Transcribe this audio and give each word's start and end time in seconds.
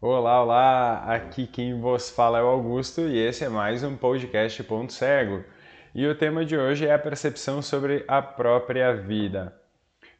Olá, 0.00 0.40
olá! 0.40 1.12
Aqui 1.12 1.44
quem 1.44 1.80
vos 1.80 2.08
fala 2.08 2.38
é 2.38 2.42
o 2.42 2.46
Augusto 2.46 3.00
e 3.00 3.18
esse 3.18 3.42
é 3.42 3.48
mais 3.48 3.82
um 3.82 3.96
podcast 3.96 4.62
Ponto 4.62 4.92
Cego. 4.92 5.44
E 5.92 6.06
o 6.06 6.14
tema 6.14 6.44
de 6.44 6.56
hoje 6.56 6.86
é 6.86 6.94
a 6.94 6.98
percepção 7.00 7.60
sobre 7.60 8.04
a 8.06 8.22
própria 8.22 8.94
vida. 8.94 9.60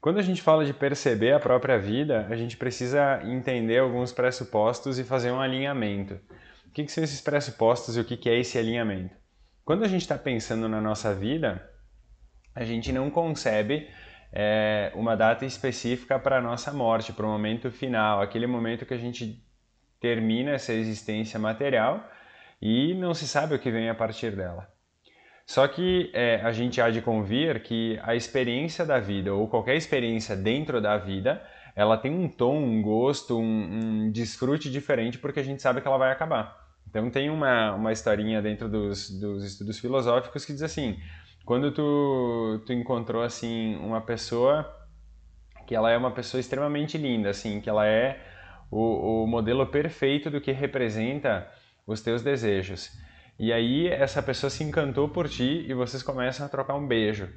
Quando 0.00 0.18
a 0.18 0.22
gente 0.22 0.42
fala 0.42 0.64
de 0.64 0.74
perceber 0.74 1.30
a 1.30 1.38
própria 1.38 1.78
vida, 1.78 2.26
a 2.28 2.34
gente 2.34 2.56
precisa 2.56 3.22
entender 3.22 3.78
alguns 3.78 4.10
pressupostos 4.10 4.98
e 4.98 5.04
fazer 5.04 5.30
um 5.30 5.40
alinhamento. 5.40 6.18
O 6.66 6.70
que, 6.72 6.88
são 6.88 7.04
esses 7.04 7.20
pressupostos 7.20 7.96
e 7.96 8.00
o 8.00 8.04
que 8.04 8.28
é 8.28 8.36
esse 8.36 8.58
alinhamento? 8.58 9.14
Quando 9.64 9.84
a 9.84 9.88
gente 9.88 10.02
está 10.02 10.18
pensando 10.18 10.68
na 10.68 10.80
nossa 10.80 11.14
vida, 11.14 11.64
a 12.52 12.64
gente 12.64 12.90
não 12.90 13.10
concebe 13.10 13.88
é, 14.32 14.90
uma 14.96 15.14
data 15.14 15.46
específica 15.46 16.18
para 16.18 16.38
a 16.38 16.42
nossa 16.42 16.72
morte, 16.72 17.12
para 17.12 17.24
o 17.24 17.28
momento 17.28 17.70
final, 17.70 18.20
aquele 18.20 18.48
momento 18.48 18.84
que 18.84 18.94
a 18.94 18.98
gente 18.98 19.46
termina 20.00 20.52
essa 20.52 20.72
existência 20.72 21.38
material 21.38 22.08
e 22.60 22.94
não 22.94 23.14
se 23.14 23.26
sabe 23.26 23.54
o 23.54 23.58
que 23.58 23.70
vem 23.70 23.88
a 23.88 23.94
partir 23.94 24.34
dela. 24.34 24.68
Só 25.46 25.66
que 25.66 26.10
é, 26.12 26.40
a 26.42 26.52
gente 26.52 26.80
há 26.80 26.90
de 26.90 27.00
convir 27.00 27.62
que 27.62 27.98
a 28.02 28.14
experiência 28.14 28.84
da 28.84 29.00
vida, 29.00 29.32
ou 29.32 29.48
qualquer 29.48 29.76
experiência 29.76 30.36
dentro 30.36 30.80
da 30.80 30.98
vida, 30.98 31.42
ela 31.74 31.96
tem 31.96 32.12
um 32.12 32.28
tom, 32.28 32.56
um 32.56 32.82
gosto, 32.82 33.38
um, 33.38 33.44
um 33.44 34.10
desfrute 34.10 34.70
diferente 34.70 35.18
porque 35.18 35.40
a 35.40 35.42
gente 35.42 35.62
sabe 35.62 35.80
que 35.80 35.88
ela 35.88 35.96
vai 35.96 36.12
acabar. 36.12 36.68
Então 36.86 37.10
tem 37.10 37.30
uma, 37.30 37.74
uma 37.74 37.92
historinha 37.92 38.42
dentro 38.42 38.68
dos, 38.68 39.08
dos 39.18 39.44
estudos 39.44 39.78
filosóficos 39.78 40.44
que 40.44 40.52
diz 40.52 40.62
assim, 40.62 40.98
quando 41.44 41.72
tu, 41.72 42.62
tu 42.66 42.72
encontrou 42.72 43.22
assim 43.22 43.76
uma 43.76 44.00
pessoa 44.00 44.74
que 45.66 45.74
ela 45.74 45.90
é 45.90 45.96
uma 45.96 46.10
pessoa 46.10 46.40
extremamente 46.40 46.96
linda, 46.98 47.28
assim, 47.30 47.60
que 47.60 47.68
ela 47.68 47.86
é 47.86 48.18
o, 48.70 49.24
o 49.24 49.26
modelo 49.26 49.66
perfeito 49.66 50.30
do 50.30 50.40
que 50.40 50.52
representa 50.52 51.50
os 51.86 52.00
teus 52.00 52.22
desejos. 52.22 52.90
E 53.38 53.52
aí 53.52 53.86
essa 53.86 54.22
pessoa 54.22 54.50
se 54.50 54.64
encantou 54.64 55.08
por 55.08 55.28
ti 55.28 55.64
e 55.68 55.72
vocês 55.72 56.02
começam 56.02 56.44
a 56.44 56.48
trocar 56.48 56.74
um 56.74 56.86
beijo. 56.86 57.28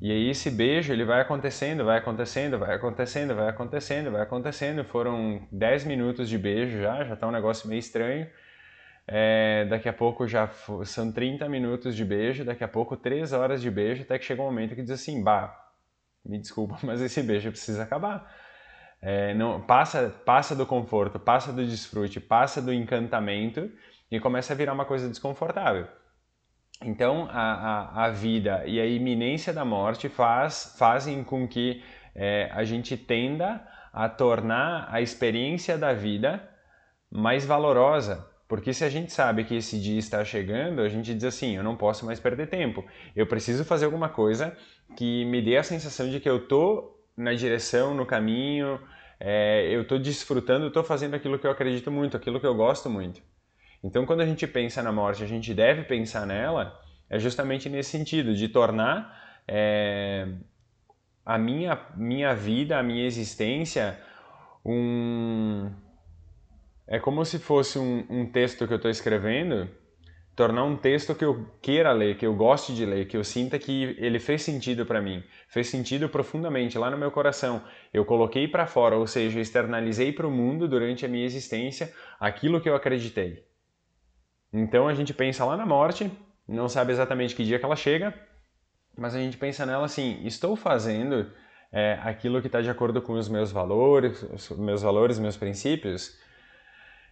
E 0.00 0.12
aí 0.12 0.30
esse 0.30 0.48
beijo 0.48 0.92
ele 0.92 1.04
vai 1.04 1.20
acontecendo, 1.20 1.84
vai 1.84 1.98
acontecendo, 1.98 2.56
vai 2.58 2.76
acontecendo, 2.76 3.34
vai 3.34 3.48
acontecendo, 3.48 4.10
vai 4.12 4.22
acontecendo. 4.22 4.84
Foram 4.84 5.46
10 5.50 5.84
minutos 5.84 6.28
de 6.28 6.38
beijo 6.38 6.80
já, 6.80 7.04
já 7.04 7.16
tá 7.16 7.26
um 7.26 7.32
negócio 7.32 7.68
meio 7.68 7.80
estranho. 7.80 8.28
É, 9.10 9.64
daqui 9.64 9.88
a 9.88 9.92
pouco 9.92 10.28
já 10.28 10.48
são 10.84 11.10
30 11.10 11.48
minutos 11.48 11.96
de 11.96 12.04
beijo, 12.04 12.44
daqui 12.44 12.62
a 12.62 12.68
pouco 12.68 12.96
3 12.96 13.32
horas 13.32 13.60
de 13.60 13.70
beijo, 13.70 14.02
até 14.02 14.18
que 14.18 14.24
chega 14.24 14.42
um 14.42 14.44
momento 14.44 14.74
que 14.76 14.82
diz 14.82 14.90
assim, 14.90 15.22
bah, 15.22 15.52
me 16.24 16.38
desculpa, 16.38 16.78
mas 16.84 17.00
esse 17.00 17.22
beijo 17.22 17.50
precisa 17.50 17.82
acabar. 17.82 18.30
É, 19.00 19.32
não, 19.34 19.60
passa, 19.60 20.14
passa 20.24 20.56
do 20.56 20.66
conforto, 20.66 21.18
passa 21.18 21.52
do 21.52 21.64
desfrute, 21.64 22.20
passa 22.20 22.60
do 22.60 22.72
encantamento 22.72 23.70
e 24.10 24.18
começa 24.18 24.52
a 24.52 24.56
virar 24.56 24.72
uma 24.72 24.84
coisa 24.84 25.08
desconfortável. 25.08 25.86
Então, 26.82 27.28
a, 27.30 27.52
a, 27.52 28.04
a 28.04 28.10
vida 28.10 28.64
e 28.66 28.80
a 28.80 28.86
iminência 28.86 29.52
da 29.52 29.64
morte 29.64 30.08
faz, 30.08 30.74
fazem 30.78 31.24
com 31.24 31.46
que 31.46 31.82
é, 32.14 32.50
a 32.52 32.64
gente 32.64 32.96
tenda 32.96 33.66
a 33.92 34.08
tornar 34.08 34.88
a 34.90 35.00
experiência 35.00 35.76
da 35.76 35.92
vida 35.92 36.48
mais 37.10 37.44
valorosa. 37.44 38.26
Porque 38.46 38.72
se 38.72 38.84
a 38.84 38.88
gente 38.88 39.12
sabe 39.12 39.44
que 39.44 39.56
esse 39.56 39.78
dia 39.78 39.98
está 39.98 40.24
chegando, 40.24 40.80
a 40.80 40.88
gente 40.88 41.14
diz 41.14 41.24
assim: 41.24 41.56
eu 41.56 41.62
não 41.62 41.76
posso 41.76 42.06
mais 42.06 42.18
perder 42.18 42.48
tempo. 42.48 42.84
Eu 43.14 43.26
preciso 43.26 43.64
fazer 43.64 43.84
alguma 43.84 44.08
coisa 44.08 44.56
que 44.96 45.24
me 45.26 45.42
dê 45.42 45.56
a 45.56 45.62
sensação 45.62 46.08
de 46.08 46.18
que 46.18 46.28
eu 46.28 46.38
estou 46.38 46.97
na 47.18 47.34
direção, 47.34 47.94
no 47.94 48.06
caminho, 48.06 48.80
é, 49.18 49.68
eu 49.70 49.82
estou 49.82 49.98
desfrutando, 49.98 50.68
estou 50.68 50.84
fazendo 50.84 51.14
aquilo 51.14 51.38
que 51.38 51.46
eu 51.46 51.50
acredito 51.50 51.90
muito, 51.90 52.16
aquilo 52.16 52.38
que 52.38 52.46
eu 52.46 52.54
gosto 52.54 52.88
muito. 52.88 53.20
Então, 53.82 54.06
quando 54.06 54.20
a 54.20 54.26
gente 54.26 54.46
pensa 54.46 54.82
na 54.82 54.92
morte, 54.92 55.22
a 55.22 55.26
gente 55.26 55.52
deve 55.52 55.82
pensar 55.82 56.24
nela, 56.26 56.80
é 57.10 57.18
justamente 57.18 57.68
nesse 57.68 57.90
sentido, 57.90 58.34
de 58.34 58.48
tornar 58.48 59.40
é, 59.46 60.28
a 61.26 61.36
minha, 61.36 61.78
minha 61.96 62.34
vida, 62.34 62.78
a 62.78 62.82
minha 62.82 63.04
existência, 63.04 63.98
um. 64.64 65.70
É 66.86 66.98
como 66.98 67.24
se 67.24 67.38
fosse 67.38 67.78
um, 67.78 68.06
um 68.08 68.26
texto 68.26 68.66
que 68.66 68.72
eu 68.72 68.76
estou 68.76 68.90
escrevendo 68.90 69.68
tornar 70.38 70.62
um 70.62 70.76
texto 70.76 71.16
que 71.16 71.24
eu 71.24 71.44
queira 71.60 71.90
ler, 71.90 72.16
que 72.16 72.24
eu 72.24 72.32
goste 72.32 72.72
de 72.72 72.86
ler, 72.86 73.08
que 73.08 73.16
eu 73.16 73.24
sinta 73.24 73.58
que 73.58 73.96
ele 73.98 74.20
fez 74.20 74.40
sentido 74.40 74.86
para 74.86 75.02
mim, 75.02 75.20
fez 75.48 75.66
sentido 75.66 76.08
profundamente 76.08 76.78
lá 76.78 76.88
no 76.88 76.96
meu 76.96 77.10
coração. 77.10 77.60
Eu 77.92 78.04
coloquei 78.04 78.46
para 78.46 78.64
fora, 78.64 78.94
ou 78.94 79.04
seja, 79.04 79.40
externalizei 79.40 80.12
para 80.12 80.28
o 80.28 80.30
mundo 80.30 80.68
durante 80.68 81.04
a 81.04 81.08
minha 81.08 81.26
existência 81.26 81.92
aquilo 82.20 82.60
que 82.60 82.68
eu 82.68 82.76
acreditei. 82.76 83.44
Então 84.52 84.86
a 84.86 84.94
gente 84.94 85.12
pensa 85.12 85.44
lá 85.44 85.56
na 85.56 85.66
morte, 85.66 86.08
não 86.46 86.68
sabe 86.68 86.92
exatamente 86.92 87.34
que 87.34 87.42
dia 87.42 87.58
que 87.58 87.64
ela 87.64 87.74
chega, 87.74 88.14
mas 88.96 89.16
a 89.16 89.18
gente 89.18 89.36
pensa 89.36 89.66
nela 89.66 89.86
assim: 89.86 90.24
estou 90.24 90.54
fazendo 90.54 91.32
é, 91.72 91.98
aquilo 92.04 92.40
que 92.40 92.46
está 92.46 92.60
de 92.60 92.70
acordo 92.70 93.02
com 93.02 93.14
os 93.14 93.28
meus 93.28 93.50
valores, 93.50 94.22
os 94.22 94.56
meus 94.56 94.82
valores, 94.82 95.18
meus 95.18 95.36
princípios. 95.36 96.16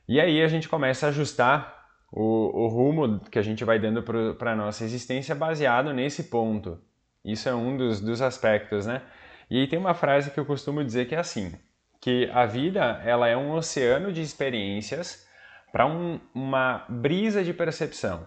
E 0.09 0.21
aí 0.21 0.41
a 0.41 0.47
gente 0.47 0.69
começa 0.69 1.07
a 1.07 1.09
ajustar 1.09 1.76
o, 2.17 2.65
o 2.65 2.67
rumo 2.69 3.21
que 3.31 3.39
a 3.39 3.43
gente 3.43 3.63
vai 3.63 3.79
dando 3.79 4.03
para 4.03 4.53
a 4.53 4.57
nossa 4.57 4.85
existência 4.85 5.35
baseado 5.35 5.93
nesse 5.93 6.25
ponto. 6.25 6.81
Isso 7.23 7.47
é 7.47 7.55
um 7.55 7.77
dos, 7.77 8.01
dos 8.01 8.23
aspectos, 8.23 8.87
né? 8.87 9.03
E 9.51 9.61
aí 9.61 9.67
tem 9.67 9.79
uma 9.79 9.93
frase 9.93 10.31
que 10.31 10.41
eu 10.41 10.47
costumo 10.47 10.83
dizer 10.83 11.07
que 11.07 11.15
é 11.15 11.19
assim, 11.19 11.55
que 12.01 12.31
a 12.33 12.47
vida 12.47 13.03
ela 13.05 13.29
é 13.29 13.37
um 13.37 13.53
oceano 13.53 14.11
de 14.15 14.23
experiências 14.23 15.29
para 15.71 15.87
um, 15.87 16.19
uma 16.35 16.87
brisa 16.89 17.45
de 17.45 17.53
percepção. 17.53 18.27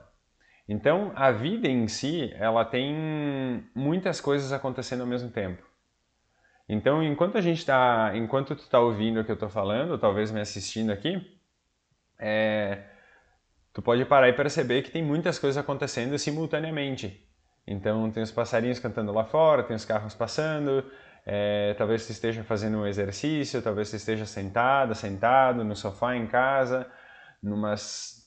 Então, 0.68 1.12
a 1.16 1.32
vida 1.32 1.68
em 1.68 1.88
si, 1.88 2.32
ela 2.36 2.64
tem 2.64 3.66
muitas 3.74 4.22
coisas 4.22 4.54
acontecendo 4.54 5.02
ao 5.02 5.08
mesmo 5.08 5.32
tempo. 5.32 5.64
Então, 6.68 7.02
enquanto 7.02 7.40
a 7.40 7.42
gente 7.42 7.58
está, 7.58 8.12
enquanto 8.14 8.56
tu 8.56 8.62
está 8.62 8.80
ouvindo 8.80 9.20
o 9.20 9.26
que 9.26 9.32
eu 9.32 9.34
estou 9.34 9.50
falando, 9.50 9.98
talvez 9.98 10.32
me 10.32 10.40
assistindo 10.40 10.92
aqui, 10.92 11.20
é, 12.20 12.84
tu 13.74 13.82
pode 13.82 14.06
parar 14.06 14.30
e 14.30 14.34
perceber 14.34 14.82
que 14.82 14.92
tem 14.92 15.04
muitas 15.04 15.40
coisas 15.40 15.58
acontecendo 15.58 16.18
simultaneamente. 16.18 17.26
Então, 17.68 18.10
tem 18.10 18.24
os 18.24 18.32
passarinhos 18.32 18.80
cantando 18.80 19.12
lá 19.12 19.26
fora, 19.26 19.64
tem 19.64 19.76
os 19.76 19.86
carros 19.86 20.16
passando, 20.16 20.84
é, 21.26 21.76
talvez 21.78 22.02
você 22.02 22.12
esteja 22.14 22.44
fazendo 22.44 22.78
um 22.80 22.88
exercício, 22.88 23.62
talvez 23.62 23.90
você 23.90 23.98
esteja 23.98 24.26
sentada, 24.26 24.96
sentado 24.96 25.64
no 25.64 25.76
sofá 25.76 26.16
em 26.16 26.28
casa, 26.28 26.88
numa 27.42 27.76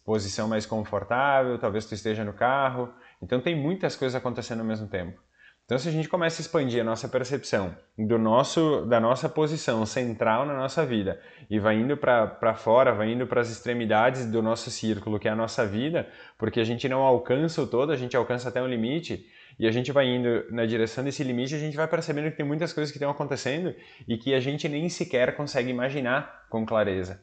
posição 0.04 0.48
mais 0.48 0.66
confortável, 0.66 1.58
talvez 1.58 1.86
tu 1.86 1.94
esteja 1.94 2.24
no 2.24 2.32
carro. 2.32 2.92
Então, 3.20 3.40
tem 3.40 3.56
muitas 3.56 3.96
coisas 3.96 4.14
acontecendo 4.14 4.60
ao 4.60 4.66
mesmo 4.66 4.88
tempo. 4.88 5.21
Então, 5.64 5.78
se 5.78 5.88
a 5.88 5.92
gente 5.92 6.08
começa 6.08 6.40
a 6.40 6.42
expandir 6.42 6.80
a 6.80 6.84
nossa 6.84 7.08
percepção 7.08 7.74
do 7.96 8.18
nosso, 8.18 8.84
da 8.86 9.00
nossa 9.00 9.28
posição 9.28 9.86
central 9.86 10.44
na 10.44 10.54
nossa 10.54 10.84
vida 10.84 11.20
e 11.48 11.58
vai 11.58 11.76
indo 11.76 11.96
para 11.96 12.54
fora, 12.54 12.92
vai 12.92 13.12
indo 13.12 13.26
para 13.26 13.40
as 13.40 13.48
extremidades 13.48 14.26
do 14.26 14.42
nosso 14.42 14.70
círculo, 14.70 15.18
que 15.18 15.28
é 15.28 15.30
a 15.30 15.36
nossa 15.36 15.64
vida, 15.64 16.08
porque 16.36 16.60
a 16.60 16.64
gente 16.64 16.88
não 16.88 17.00
alcança 17.00 17.62
o 17.62 17.66
todo, 17.66 17.92
a 17.92 17.96
gente 17.96 18.16
alcança 18.16 18.48
até 18.48 18.60
um 18.60 18.66
limite, 18.66 19.24
e 19.58 19.66
a 19.66 19.70
gente 19.70 19.92
vai 19.92 20.06
indo 20.06 20.44
na 20.50 20.66
direção 20.66 21.04
desse 21.04 21.22
limite, 21.22 21.54
a 21.54 21.58
gente 21.58 21.76
vai 21.76 21.86
percebendo 21.86 22.30
que 22.30 22.36
tem 22.36 22.46
muitas 22.46 22.72
coisas 22.72 22.90
que 22.90 22.98
estão 22.98 23.10
acontecendo 23.10 23.74
e 24.08 24.18
que 24.18 24.34
a 24.34 24.40
gente 24.40 24.68
nem 24.68 24.88
sequer 24.88 25.36
consegue 25.36 25.70
imaginar 25.70 26.46
com 26.50 26.66
clareza. 26.66 27.22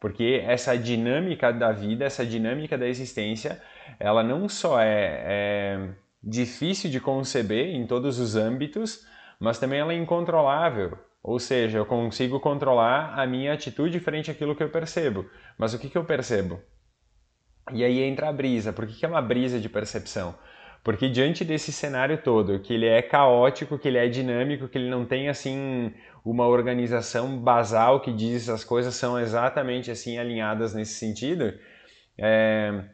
Porque 0.00 0.42
essa 0.46 0.76
dinâmica 0.76 1.52
da 1.52 1.72
vida, 1.72 2.04
essa 2.04 2.26
dinâmica 2.26 2.76
da 2.76 2.86
existência, 2.86 3.62
ela 3.98 4.22
não 4.22 4.48
só 4.48 4.80
é, 4.80 5.22
é 5.24 5.88
difícil 6.26 6.90
de 6.90 7.00
conceber 7.00 7.74
em 7.74 7.86
todos 7.86 8.18
os 8.18 8.34
âmbitos, 8.34 9.06
mas 9.38 9.58
também 9.58 9.80
ela 9.80 9.92
é 9.92 9.96
incontrolável. 9.96 10.98
Ou 11.22 11.38
seja, 11.38 11.78
eu 11.78 11.86
consigo 11.86 12.38
controlar 12.40 13.14
a 13.18 13.26
minha 13.26 13.52
atitude 13.52 13.98
frente 14.00 14.30
àquilo 14.30 14.54
que 14.54 14.62
eu 14.62 14.68
percebo. 14.68 15.26
Mas 15.58 15.72
o 15.72 15.78
que, 15.78 15.88
que 15.88 15.96
eu 15.96 16.04
percebo? 16.04 16.60
E 17.72 17.82
aí 17.82 18.02
entra 18.02 18.28
a 18.28 18.32
brisa. 18.32 18.72
Por 18.72 18.86
que, 18.86 18.94
que 18.94 19.06
é 19.06 19.08
uma 19.08 19.22
brisa 19.22 19.58
de 19.58 19.68
percepção? 19.68 20.34
Porque 20.82 21.08
diante 21.08 21.42
desse 21.46 21.72
cenário 21.72 22.18
todo, 22.22 22.60
que 22.60 22.74
ele 22.74 22.86
é 22.86 23.00
caótico, 23.00 23.78
que 23.78 23.88
ele 23.88 23.96
é 23.96 24.06
dinâmico, 24.06 24.68
que 24.68 24.76
ele 24.76 24.90
não 24.90 25.06
tem 25.06 25.30
assim 25.30 25.94
uma 26.22 26.46
organização 26.46 27.38
basal 27.38 28.00
que 28.00 28.12
diz 28.12 28.50
as 28.50 28.62
coisas 28.62 28.94
são 28.94 29.18
exatamente 29.18 29.90
assim 29.90 30.18
alinhadas 30.18 30.74
nesse 30.74 30.94
sentido, 30.94 31.54
é, 32.18 32.84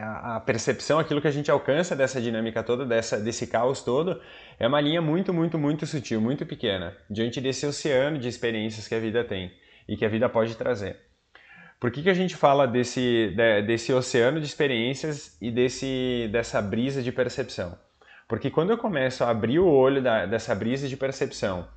a 0.00 0.40
percepção, 0.40 0.98
aquilo 0.98 1.20
que 1.20 1.28
a 1.28 1.32
gente 1.32 1.50
alcança 1.50 1.96
dessa 1.96 2.20
dinâmica 2.20 2.62
toda, 2.62 2.84
dessa, 2.84 3.18
desse 3.18 3.46
caos 3.46 3.82
todo, 3.82 4.20
é 4.58 4.66
uma 4.66 4.80
linha 4.80 5.00
muito, 5.00 5.32
muito, 5.32 5.58
muito 5.58 5.86
sutil, 5.86 6.20
muito 6.20 6.44
pequena, 6.44 6.96
diante 7.08 7.40
desse 7.40 7.66
oceano 7.66 8.18
de 8.18 8.28
experiências 8.28 8.86
que 8.86 8.94
a 8.94 9.00
vida 9.00 9.24
tem 9.24 9.52
e 9.88 9.96
que 9.96 10.04
a 10.04 10.08
vida 10.08 10.28
pode 10.28 10.56
trazer. 10.56 10.96
Por 11.78 11.90
que, 11.90 12.02
que 12.02 12.10
a 12.10 12.14
gente 12.14 12.34
fala 12.36 12.66
desse, 12.66 13.34
desse 13.66 13.92
oceano 13.92 14.40
de 14.40 14.46
experiências 14.46 15.36
e 15.40 15.50
desse, 15.50 16.28
dessa 16.32 16.60
brisa 16.62 17.02
de 17.02 17.12
percepção? 17.12 17.78
Porque 18.28 18.50
quando 18.50 18.70
eu 18.70 18.78
começo 18.78 19.22
a 19.22 19.30
abrir 19.30 19.58
o 19.58 19.68
olho 19.68 20.02
da, 20.02 20.26
dessa 20.26 20.54
brisa 20.54 20.88
de 20.88 20.96
percepção 20.96 21.68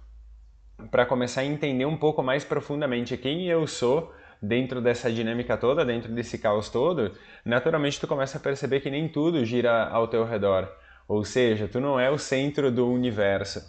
para 0.90 1.06
começar 1.06 1.42
a 1.42 1.46
entender 1.46 1.86
um 1.86 1.98
pouco 1.98 2.24
mais 2.24 2.44
profundamente 2.44 3.18
quem 3.18 3.48
eu 3.48 3.68
sou 3.68 4.14
dentro 4.42 4.82
dessa 4.82 5.12
dinâmica 5.12 5.58
toda, 5.58 5.86
dentro 5.86 6.12
desse 6.12 6.38
caos 6.38 6.70
todo, 6.70 7.14
naturalmente 7.44 8.00
tu 8.00 8.08
começa 8.08 8.38
a 8.38 8.42
perceber 8.42 8.80
que 8.80 8.90
nem 8.90 9.08
tudo 9.08 9.44
gira 9.46 9.88
ao 9.90 10.08
teu 10.08 10.24
redor. 10.24 10.72
Ou 11.08 11.24
seja, 11.26 11.68
tu 11.68 11.80
não 11.80 12.00
é 12.00 12.10
o 12.10 12.18
centro 12.18 12.72
do 12.72 12.88
universo. 12.88 13.62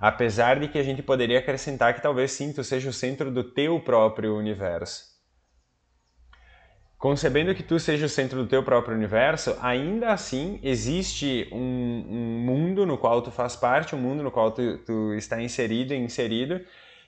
Apesar 0.00 0.58
de 0.58 0.68
que 0.68 0.78
a 0.78 0.82
gente 0.82 1.02
poderia 1.02 1.38
acrescentar 1.38 1.94
que 1.94 2.02
talvez 2.02 2.32
sim, 2.32 2.52
tu 2.52 2.64
seja 2.64 2.88
o 2.90 2.92
centro 2.92 3.30
do 3.30 3.44
teu 3.44 3.78
próprio 3.80 4.36
universo. 4.36 5.10
Concebendo 6.98 7.54
que 7.54 7.62
tu 7.62 7.78
seja 7.78 8.04
o 8.04 8.08
centro 8.10 8.42
do 8.42 8.46
teu 8.46 8.62
próprio 8.62 8.94
universo, 8.94 9.56
ainda 9.62 10.12
assim 10.12 10.60
existe 10.62 11.48
um, 11.50 11.58
um 11.58 12.40
mundo 12.44 12.84
no 12.84 12.98
qual 12.98 13.22
tu 13.22 13.30
faz 13.30 13.56
parte, 13.56 13.94
um 13.94 13.98
mundo 13.98 14.22
no 14.22 14.30
qual 14.30 14.50
tu, 14.50 14.78
tu 14.84 15.14
está 15.14 15.40
inserido 15.40 15.94
e 15.94 15.96
inserido, 15.96 16.60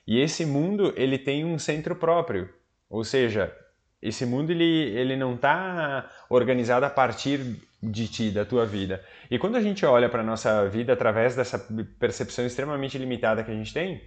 e 0.07 0.19
esse 0.19 0.45
mundo 0.45 0.93
ele 0.95 1.19
tem 1.19 1.45
um 1.45 1.59
centro 1.59 1.95
próprio. 1.95 2.49
Ou 2.93 3.03
seja, 3.03 3.51
esse 3.99 4.23
mundo 4.23 4.51
ele, 4.51 4.63
ele 4.95 5.15
não 5.15 5.33
está 5.33 6.07
organizado 6.29 6.85
a 6.85 6.91
partir 6.91 7.59
de 7.81 8.07
ti, 8.07 8.29
da 8.29 8.45
tua 8.45 8.67
vida. 8.67 9.03
E 9.31 9.39
quando 9.39 9.55
a 9.55 9.61
gente 9.61 9.83
olha 9.83 10.07
para 10.07 10.21
a 10.21 10.23
nossa 10.23 10.69
vida 10.69 10.93
através 10.93 11.35
dessa 11.35 11.57
percepção 11.99 12.45
extremamente 12.45 12.95
limitada 12.99 13.43
que 13.43 13.49
a 13.49 13.55
gente 13.55 13.73
tem, 13.73 13.99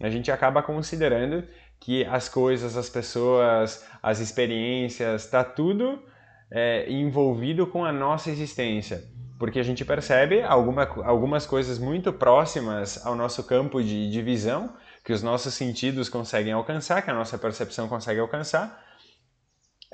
a 0.00 0.08
gente 0.08 0.32
acaba 0.32 0.62
considerando 0.62 1.44
que 1.78 2.06
as 2.06 2.26
coisas, 2.26 2.74
as 2.74 2.88
pessoas, 2.88 3.86
as 4.02 4.18
experiências, 4.18 5.26
está 5.26 5.44
tudo 5.44 6.02
é, 6.50 6.90
envolvido 6.90 7.66
com 7.66 7.84
a 7.84 7.92
nossa 7.92 8.30
existência. 8.30 9.04
Porque 9.38 9.60
a 9.60 9.62
gente 9.62 9.84
percebe 9.84 10.40
alguma, 10.40 10.84
algumas 11.04 11.44
coisas 11.44 11.78
muito 11.78 12.14
próximas 12.14 13.04
ao 13.04 13.14
nosso 13.14 13.44
campo 13.44 13.82
de, 13.82 14.10
de 14.10 14.22
visão, 14.22 14.74
que 15.06 15.12
os 15.12 15.22
nossos 15.22 15.54
sentidos 15.54 16.08
conseguem 16.08 16.52
alcançar, 16.52 17.00
que 17.00 17.10
a 17.10 17.14
nossa 17.14 17.38
percepção 17.38 17.86
consegue 17.88 18.18
alcançar, 18.18 18.84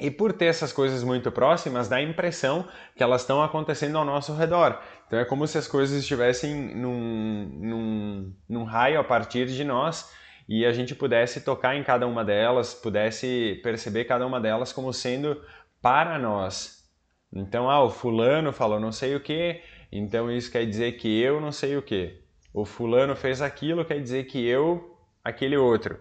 e 0.00 0.10
por 0.10 0.32
ter 0.32 0.46
essas 0.46 0.72
coisas 0.72 1.04
muito 1.04 1.30
próximas, 1.30 1.86
dá 1.86 1.96
a 1.96 2.02
impressão 2.02 2.66
que 2.96 3.02
elas 3.02 3.20
estão 3.20 3.42
acontecendo 3.42 3.98
ao 3.98 4.06
nosso 4.06 4.34
redor. 4.34 4.80
Então 5.06 5.18
é 5.18 5.24
como 5.26 5.46
se 5.46 5.58
as 5.58 5.68
coisas 5.68 6.00
estivessem 6.00 6.74
num, 6.74 7.44
num, 7.60 8.36
num 8.48 8.64
raio 8.64 8.98
a 8.98 9.04
partir 9.04 9.46
de 9.46 9.62
nós 9.62 10.10
e 10.48 10.64
a 10.64 10.72
gente 10.72 10.94
pudesse 10.94 11.42
tocar 11.42 11.76
em 11.76 11.84
cada 11.84 12.06
uma 12.06 12.24
delas, 12.24 12.72
pudesse 12.72 13.60
perceber 13.62 14.06
cada 14.06 14.26
uma 14.26 14.40
delas 14.40 14.72
como 14.72 14.94
sendo 14.94 15.40
para 15.82 16.18
nós. 16.18 16.90
Então, 17.30 17.70
ah, 17.70 17.84
o 17.84 17.90
fulano 17.90 18.50
falou 18.50 18.80
não 18.80 18.92
sei 18.92 19.14
o 19.14 19.20
que, 19.20 19.60
então 19.92 20.30
isso 20.30 20.50
quer 20.50 20.64
dizer 20.64 20.92
que 20.92 21.20
eu 21.20 21.38
não 21.38 21.52
sei 21.52 21.76
o 21.76 21.82
que. 21.82 22.18
O 22.52 22.64
fulano 22.64 23.14
fez 23.14 23.42
aquilo, 23.42 23.84
quer 23.84 24.00
dizer 24.00 24.24
que 24.24 24.44
eu, 24.46 24.92
aquele 25.24 25.56
outro. 25.56 25.98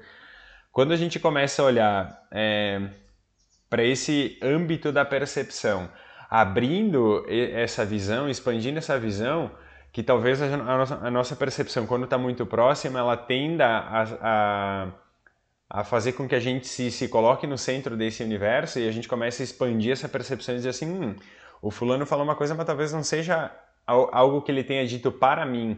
Quando 0.71 0.93
a 0.93 0.97
gente 0.97 1.19
começa 1.19 1.61
a 1.61 1.65
olhar 1.65 2.27
é, 2.31 2.81
para 3.69 3.83
esse 3.83 4.39
âmbito 4.41 4.91
da 4.91 5.03
percepção, 5.03 5.89
abrindo 6.29 7.25
essa 7.29 7.85
visão, 7.85 8.29
expandindo 8.29 8.77
essa 8.77 8.97
visão, 8.97 9.51
que 9.91 10.01
talvez 10.01 10.41
a, 10.41 10.57
nossa, 10.57 10.95
a 10.95 11.11
nossa, 11.11 11.35
percepção, 11.35 11.85
quando 11.85 12.05
está 12.05 12.17
muito 12.17 12.45
próxima, 12.45 12.99
ela 12.99 13.17
tenda 13.17 13.65
a, 13.65 14.03
a, 14.21 14.87
a, 15.69 15.83
fazer 15.83 16.13
com 16.13 16.27
que 16.27 16.35
a 16.35 16.39
gente 16.39 16.67
se, 16.67 16.89
se 16.89 17.09
coloque 17.09 17.45
no 17.45 17.57
centro 17.57 17.97
desse 17.97 18.23
universo 18.23 18.79
e 18.79 18.87
a 18.87 18.91
gente 18.91 19.09
comece 19.09 19.43
a 19.43 19.45
expandir 19.45 19.91
essa 19.91 20.07
percepção 20.07 20.55
e 20.55 20.57
dizer 20.59 20.69
assim, 20.69 20.89
hum, 20.89 21.15
o 21.61 21.69
fulano 21.69 22.05
falou 22.05 22.23
uma 22.23 22.35
coisa, 22.35 22.55
mas 22.55 22.65
talvez 22.65 22.93
não 22.93 23.03
seja 23.03 23.51
algo 23.85 24.41
que 24.41 24.51
ele 24.51 24.63
tenha 24.63 24.87
dito 24.87 25.11
para 25.11 25.45
mim, 25.45 25.77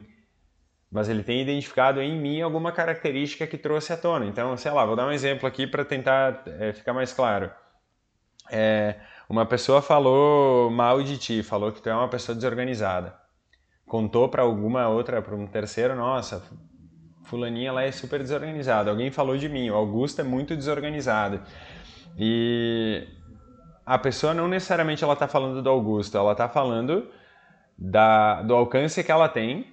mas 0.94 1.10
ele 1.10 1.24
tem 1.24 1.42
identificado 1.42 2.01
em 2.01 2.18
mim 2.18 2.42
alguma 2.42 2.72
característica 2.72 3.45
que 3.45 3.57
trouxe 3.57 3.92
à 3.92 3.98
tona. 3.98 4.25
Então, 4.25 4.56
sei 4.56 4.72
lá, 4.72 4.86
vou 4.86 4.95
dar 4.95 5.07
um 5.07 5.12
exemplo 5.12 5.45
aqui 5.45 5.68
para 5.68 5.84
tentar 5.84 6.44
é, 6.45 6.72
ficar 6.72 6.94
mais 6.94 7.12
claro. 7.12 7.51
É, 8.50 8.95
uma 9.28 9.45
pessoa 9.45 9.81
falou 9.81 10.69
mal 10.72 11.04
de 11.04 11.18
ti, 11.18 11.44
falou 11.44 11.72
que 11.72 11.81
tu 11.81 11.90
é 11.90 11.95
uma 11.95 12.07
pessoa 12.07 12.36
desorganizada 12.36 13.24
contou 13.94 14.28
para 14.28 14.42
alguma 14.42 14.88
outra, 14.88 15.22
para 15.22 15.36
um 15.36 15.45
terceiro, 15.45 15.95
nossa, 15.95 16.44
fulaninha 17.25 17.72
lá 17.72 17.84
é 17.84 17.92
super 17.92 18.19
desorganizada. 18.19 18.89
Alguém 18.89 19.12
falou 19.12 19.38
de 19.38 19.48
mim, 19.48 19.69
o 19.69 19.75
Augusto 19.75 20.22
é 20.22 20.24
muito 20.24 20.56
desorganizado. 20.56 21.39
E 22.18 23.07
a 23.86 24.00
pessoa 24.00 24.34
não 24.34 24.48
necessariamente 24.48 25.04
ela 25.04 25.13
está 25.13 25.28
falando 25.28 25.62
do 25.62 25.69
Augusto, 25.69 26.18
ela 26.18 26.31
está 26.31 26.50
falando 26.50 27.07
da, 27.78 28.42
do 28.42 28.56
alcance 28.56 29.04
que 29.04 29.12
ela 29.12 29.30
tem 29.30 29.73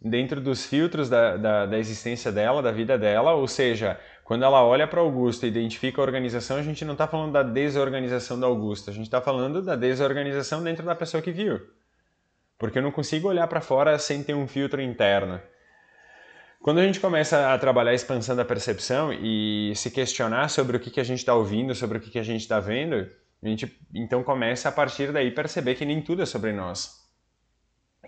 dentro 0.00 0.40
dos 0.40 0.64
filtros 0.64 1.08
da, 1.08 1.36
da, 1.36 1.66
da, 1.66 1.78
existência 1.78 2.32
dela, 2.32 2.62
da 2.62 2.72
vida 2.72 2.96
dela, 2.96 3.32
ou 3.32 3.46
seja, 3.46 3.98
quando 4.24 4.44
ela 4.44 4.64
olha 4.64 4.86
para 4.86 5.00
Augusto 5.00 5.44
e 5.44 5.48
identifica 5.48 6.00
a 6.00 6.04
organização, 6.04 6.56
a 6.56 6.62
gente 6.62 6.84
não 6.84 6.92
está 6.92 7.06
falando 7.06 7.32
da 7.32 7.42
desorganização 7.42 8.38
do 8.38 8.46
Augusto, 8.46 8.90
a 8.90 8.92
gente 8.92 9.04
está 9.04 9.20
falando 9.20 9.60
da 9.60 9.76
desorganização 9.76 10.62
dentro 10.62 10.84
da 10.84 10.94
pessoa 10.94 11.22
que 11.22 11.32
viu 11.32 11.60
porque 12.60 12.76
eu 12.76 12.82
não 12.82 12.92
consigo 12.92 13.26
olhar 13.26 13.48
para 13.48 13.62
fora 13.62 13.98
sem 13.98 14.22
ter 14.22 14.34
um 14.34 14.46
filtro 14.46 14.82
interno. 14.82 15.40
Quando 16.60 16.78
a 16.78 16.84
gente 16.84 17.00
começa 17.00 17.54
a 17.54 17.58
trabalhar 17.58 17.92
a 17.92 17.94
expansão 17.94 18.36
da 18.36 18.44
percepção 18.44 19.10
e 19.14 19.72
se 19.74 19.90
questionar 19.90 20.50
sobre 20.50 20.76
o 20.76 20.80
que, 20.80 20.90
que 20.90 21.00
a 21.00 21.04
gente 21.04 21.20
está 21.20 21.34
ouvindo, 21.34 21.74
sobre 21.74 21.96
o 21.96 22.00
que, 22.02 22.10
que 22.10 22.18
a 22.18 22.22
gente 22.22 22.42
está 22.42 22.60
vendo, 22.60 23.08
a 23.42 23.48
gente 23.48 23.80
então 23.94 24.22
começa 24.22 24.68
a 24.68 24.72
partir 24.72 25.10
daí 25.10 25.30
perceber 25.30 25.74
que 25.74 25.86
nem 25.86 26.02
tudo 26.02 26.20
é 26.20 26.26
sobre 26.26 26.52
nós. 26.52 26.99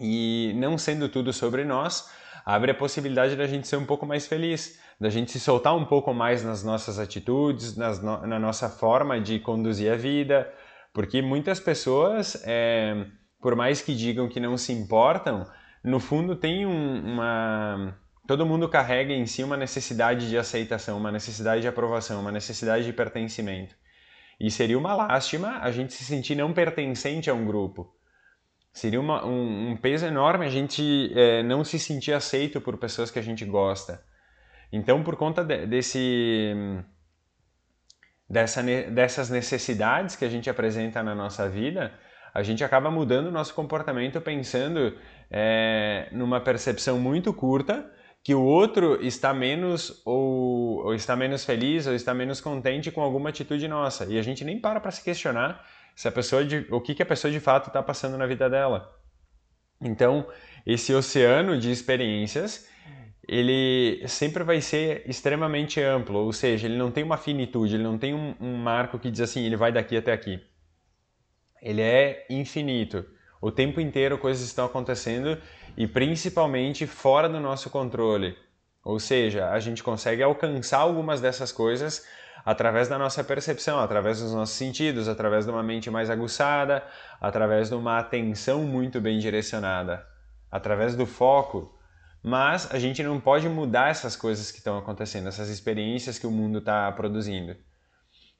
E 0.00 0.52
não 0.56 0.78
sendo 0.78 1.08
tudo 1.08 1.32
sobre 1.32 1.64
nós, 1.64 2.10
abre 2.44 2.70
a 2.70 2.74
possibilidade 2.74 3.36
da 3.36 3.46
gente 3.46 3.68
ser 3.68 3.76
um 3.76 3.84
pouco 3.84 4.06
mais 4.06 4.26
feliz, 4.26 4.78
da 5.00 5.10
gente 5.10 5.30
se 5.30 5.40
soltar 5.40 5.76
um 5.76 5.84
pouco 5.84 6.14
mais 6.14 6.42
nas 6.42 6.64
nossas 6.64 6.98
atitudes, 6.98 7.76
nas 7.76 8.02
no, 8.02 8.26
na 8.26 8.38
nossa 8.38 8.68
forma 8.68 9.20
de 9.20 9.38
conduzir 9.38 9.92
a 9.92 9.96
vida, 9.96 10.52
porque 10.92 11.20
muitas 11.20 11.60
pessoas 11.60 12.42
é, 12.44 13.06
por 13.42 13.56
mais 13.56 13.82
que 13.82 13.94
digam 13.94 14.28
que 14.28 14.38
não 14.38 14.56
se 14.56 14.72
importam, 14.72 15.44
no 15.82 15.98
fundo 15.98 16.36
tem 16.36 16.64
um, 16.64 17.14
uma. 17.14 17.98
Todo 18.26 18.46
mundo 18.46 18.68
carrega 18.68 19.12
em 19.12 19.26
si 19.26 19.42
uma 19.42 19.56
necessidade 19.56 20.28
de 20.28 20.38
aceitação, 20.38 20.96
uma 20.96 21.10
necessidade 21.10 21.60
de 21.60 21.68
aprovação, 21.68 22.20
uma 22.20 22.30
necessidade 22.30 22.84
de 22.84 22.92
pertencimento. 22.92 23.74
E 24.38 24.48
seria 24.48 24.78
uma 24.78 24.94
lástima 24.94 25.58
a 25.58 25.72
gente 25.72 25.92
se 25.92 26.04
sentir 26.04 26.36
não 26.36 26.52
pertencente 26.52 27.28
a 27.28 27.34
um 27.34 27.44
grupo. 27.44 27.92
Seria 28.72 29.00
uma, 29.00 29.24
um, 29.24 29.70
um, 29.70 29.76
peso 29.76 30.06
enorme 30.06 30.46
a 30.46 30.48
gente 30.48 31.12
é, 31.14 31.42
não 31.42 31.62
se 31.62 31.78
sentir 31.78 32.12
aceito 32.12 32.60
por 32.60 32.78
pessoas 32.78 33.10
que 33.10 33.18
a 33.18 33.22
gente 33.22 33.44
gosta. 33.44 34.02
Então, 34.72 35.02
por 35.02 35.16
conta 35.16 35.44
de, 35.44 35.66
desse, 35.66 36.54
dessa, 38.28 38.62
dessas 38.62 39.28
necessidades 39.28 40.16
que 40.16 40.24
a 40.24 40.28
gente 40.28 40.48
apresenta 40.48 41.02
na 41.02 41.14
nossa 41.14 41.48
vida, 41.48 41.92
a 42.32 42.42
gente 42.42 42.64
acaba 42.64 42.90
mudando 42.90 43.26
o 43.26 43.30
nosso 43.30 43.52
comportamento 43.54 44.18
pensando 44.22 44.96
é, 45.30 46.08
numa 46.10 46.40
percepção 46.40 46.98
muito 46.98 47.32
curta 47.34 47.90
que 48.24 48.34
o 48.34 48.42
outro 48.42 49.04
está 49.04 49.34
menos 49.34 50.00
ou, 50.04 50.84
ou, 50.84 50.94
está 50.94 51.16
menos 51.16 51.44
feliz 51.44 51.86
ou 51.86 51.94
está 51.94 52.14
menos 52.14 52.40
contente 52.40 52.90
com 52.90 53.00
alguma 53.00 53.30
atitude 53.30 53.66
nossa 53.66 54.04
e 54.06 54.18
a 54.18 54.22
gente 54.22 54.44
nem 54.44 54.60
para 54.60 54.80
para 54.80 54.90
se 54.90 55.02
questionar 55.02 55.64
se 55.94 56.08
a 56.08 56.12
pessoa 56.12 56.44
de, 56.44 56.66
o 56.70 56.80
que, 56.80 56.94
que 56.94 57.02
a 57.02 57.06
pessoa 57.06 57.30
de 57.30 57.40
fato 57.40 57.66
está 57.66 57.82
passando 57.82 58.16
na 58.16 58.26
vida 58.26 58.48
dela. 58.48 58.90
Então 59.80 60.26
esse 60.64 60.94
oceano 60.94 61.58
de 61.58 61.70
experiências 61.70 62.68
ele 63.26 64.02
sempre 64.08 64.42
vai 64.42 64.60
ser 64.60 65.08
extremamente 65.08 65.80
amplo, 65.80 66.18
ou 66.18 66.32
seja, 66.32 66.66
ele 66.66 66.76
não 66.76 66.90
tem 66.90 67.04
uma 67.04 67.16
finitude, 67.16 67.76
ele 67.76 67.84
não 67.84 67.96
tem 67.96 68.14
um, 68.14 68.34
um 68.40 68.56
marco 68.56 68.98
que 68.98 69.10
diz 69.10 69.20
assim, 69.20 69.44
ele 69.44 69.56
vai 69.56 69.70
daqui 69.70 69.96
até 69.96 70.12
aqui 70.12 70.40
ele 71.62 71.80
é 71.80 72.26
infinito. 72.28 73.06
O 73.40 73.50
tempo 73.50 73.80
inteiro 73.80 74.18
coisas 74.18 74.44
estão 74.44 74.66
acontecendo 74.66 75.40
e 75.76 75.86
principalmente 75.86 76.86
fora 76.86 77.28
do 77.28 77.40
nosso 77.40 77.70
controle. 77.70 78.36
Ou 78.84 78.98
seja, 78.98 79.50
a 79.50 79.60
gente 79.60 79.82
consegue 79.82 80.22
alcançar 80.22 80.78
algumas 80.78 81.20
dessas 81.20 81.52
coisas 81.52 82.04
através 82.44 82.88
da 82.88 82.98
nossa 82.98 83.22
percepção, 83.22 83.78
através 83.78 84.20
dos 84.20 84.32
nossos 84.32 84.56
sentidos, 84.56 85.08
através 85.08 85.44
de 85.44 85.50
uma 85.50 85.62
mente 85.62 85.90
mais 85.90 86.10
aguçada, 86.10 86.82
através 87.20 87.68
de 87.68 87.74
uma 87.74 87.98
atenção 87.98 88.64
muito 88.64 89.00
bem 89.00 89.18
direcionada, 89.18 90.04
através 90.50 90.96
do 90.96 91.06
foco. 91.06 91.78
Mas 92.22 92.72
a 92.72 92.78
gente 92.78 93.02
não 93.02 93.20
pode 93.20 93.48
mudar 93.48 93.90
essas 93.90 94.16
coisas 94.16 94.50
que 94.50 94.58
estão 94.58 94.76
acontecendo, 94.76 95.28
essas 95.28 95.48
experiências 95.48 96.18
que 96.18 96.26
o 96.26 96.30
mundo 96.30 96.58
está 96.58 96.90
produzindo. 96.92 97.56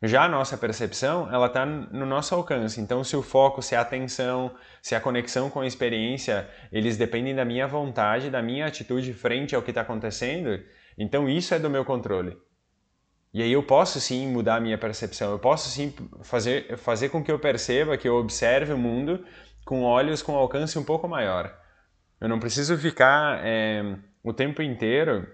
Já 0.04 0.24
a 0.24 0.28
nossa 0.28 0.58
percepção, 0.58 1.32
ela 1.32 1.46
está 1.46 1.64
no 1.64 2.04
nosso 2.04 2.34
alcance. 2.34 2.80
Então, 2.80 3.04
se 3.04 3.14
o 3.16 3.22
foco, 3.22 3.62
se 3.62 3.76
a 3.76 3.82
atenção, 3.82 4.50
se 4.82 4.96
a 4.96 5.00
conexão 5.00 5.48
com 5.48 5.60
a 5.60 5.66
experiência, 5.66 6.48
eles 6.72 6.96
dependem 6.96 7.32
da 7.36 7.44
minha 7.44 7.68
vontade, 7.68 8.28
da 8.28 8.42
minha 8.42 8.66
atitude 8.66 9.14
frente 9.14 9.54
ao 9.54 9.62
que 9.62 9.70
está 9.70 9.82
acontecendo, 9.82 10.60
então 10.98 11.28
isso 11.28 11.54
é 11.54 11.58
do 11.58 11.70
meu 11.70 11.84
controle. 11.84 12.36
E 13.32 13.42
aí 13.42 13.52
eu 13.52 13.62
posso 13.62 14.00
sim 14.00 14.26
mudar 14.26 14.56
a 14.56 14.60
minha 14.60 14.76
percepção, 14.76 15.30
eu 15.30 15.38
posso 15.38 15.68
sim 15.68 15.94
fazer, 16.22 16.76
fazer 16.76 17.08
com 17.08 17.22
que 17.22 17.30
eu 17.30 17.38
perceba, 17.38 17.96
que 17.96 18.08
eu 18.08 18.16
observe 18.16 18.72
o 18.72 18.78
mundo 18.78 19.24
com 19.64 19.84
olhos 19.84 20.20
com 20.20 20.34
alcance 20.34 20.76
um 20.78 20.84
pouco 20.84 21.06
maior. 21.06 21.56
Eu 22.20 22.28
não 22.28 22.40
preciso 22.40 22.76
ficar 22.76 23.40
é, 23.44 23.96
o 24.22 24.32
tempo 24.32 24.60
inteiro 24.62 25.26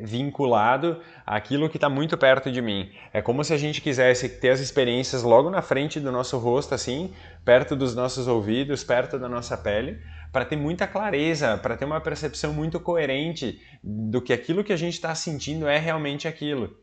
vinculado 0.00 1.00
àquilo 1.26 1.68
que 1.68 1.76
está 1.76 1.88
muito 1.88 2.16
perto 2.16 2.50
de 2.50 2.62
mim. 2.62 2.90
É 3.12 3.20
como 3.20 3.44
se 3.44 3.52
a 3.52 3.58
gente 3.58 3.82
quisesse 3.82 4.28
ter 4.28 4.50
as 4.50 4.60
experiências 4.60 5.22
logo 5.22 5.50
na 5.50 5.60
frente 5.60 6.00
do 6.00 6.10
nosso 6.10 6.38
rosto, 6.38 6.74
assim, 6.74 7.12
perto 7.44 7.76
dos 7.76 7.94
nossos 7.94 8.26
ouvidos, 8.26 8.82
perto 8.82 9.18
da 9.18 9.28
nossa 9.28 9.56
pele, 9.56 10.00
para 10.32 10.44
ter 10.44 10.56
muita 10.56 10.86
clareza, 10.86 11.58
para 11.58 11.76
ter 11.76 11.84
uma 11.84 12.00
percepção 12.00 12.52
muito 12.52 12.80
coerente 12.80 13.60
do 13.82 14.20
que 14.22 14.32
aquilo 14.32 14.64
que 14.64 14.72
a 14.72 14.76
gente 14.76 14.94
está 14.94 15.14
sentindo 15.14 15.68
é 15.68 15.78
realmente 15.78 16.26
aquilo. 16.26 16.76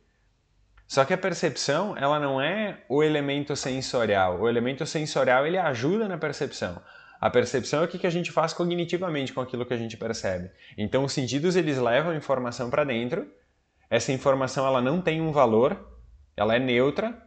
Só 0.88 1.04
que 1.06 1.14
a 1.14 1.18
percepção, 1.18 1.98
ela 1.98 2.20
não 2.20 2.40
é 2.40 2.84
o 2.88 3.02
elemento 3.02 3.56
sensorial. 3.56 4.40
O 4.40 4.48
elemento 4.48 4.86
sensorial, 4.86 5.48
ele 5.48 5.58
ajuda 5.58 6.08
na 6.08 6.18
percepção. 6.18 6.80
A 7.24 7.30
percepção 7.30 7.82
é 7.82 7.86
o 7.86 7.88
que 7.88 8.06
a 8.06 8.10
gente 8.10 8.34
faz 8.34 8.52
cognitivamente 8.52 9.32
com 9.32 9.40
aquilo 9.40 9.66
que 9.66 9.74
a 9.74 9.78
gente 9.78 9.96
percebe. 9.96 10.52
Então, 10.78 11.06
os 11.06 11.14
sentidos 11.14 11.56
eles 11.56 11.78
levam 11.78 12.14
informação 12.14 12.70
para 12.70 12.84
dentro. 12.84 13.26
Essa 13.90 14.12
informação 14.12 14.68
ela 14.68 14.82
não 14.82 15.00
tem 15.00 15.22
um 15.22 15.32
valor, 15.32 15.88
ela 16.36 16.54
é 16.54 16.60
neutra. 16.60 17.18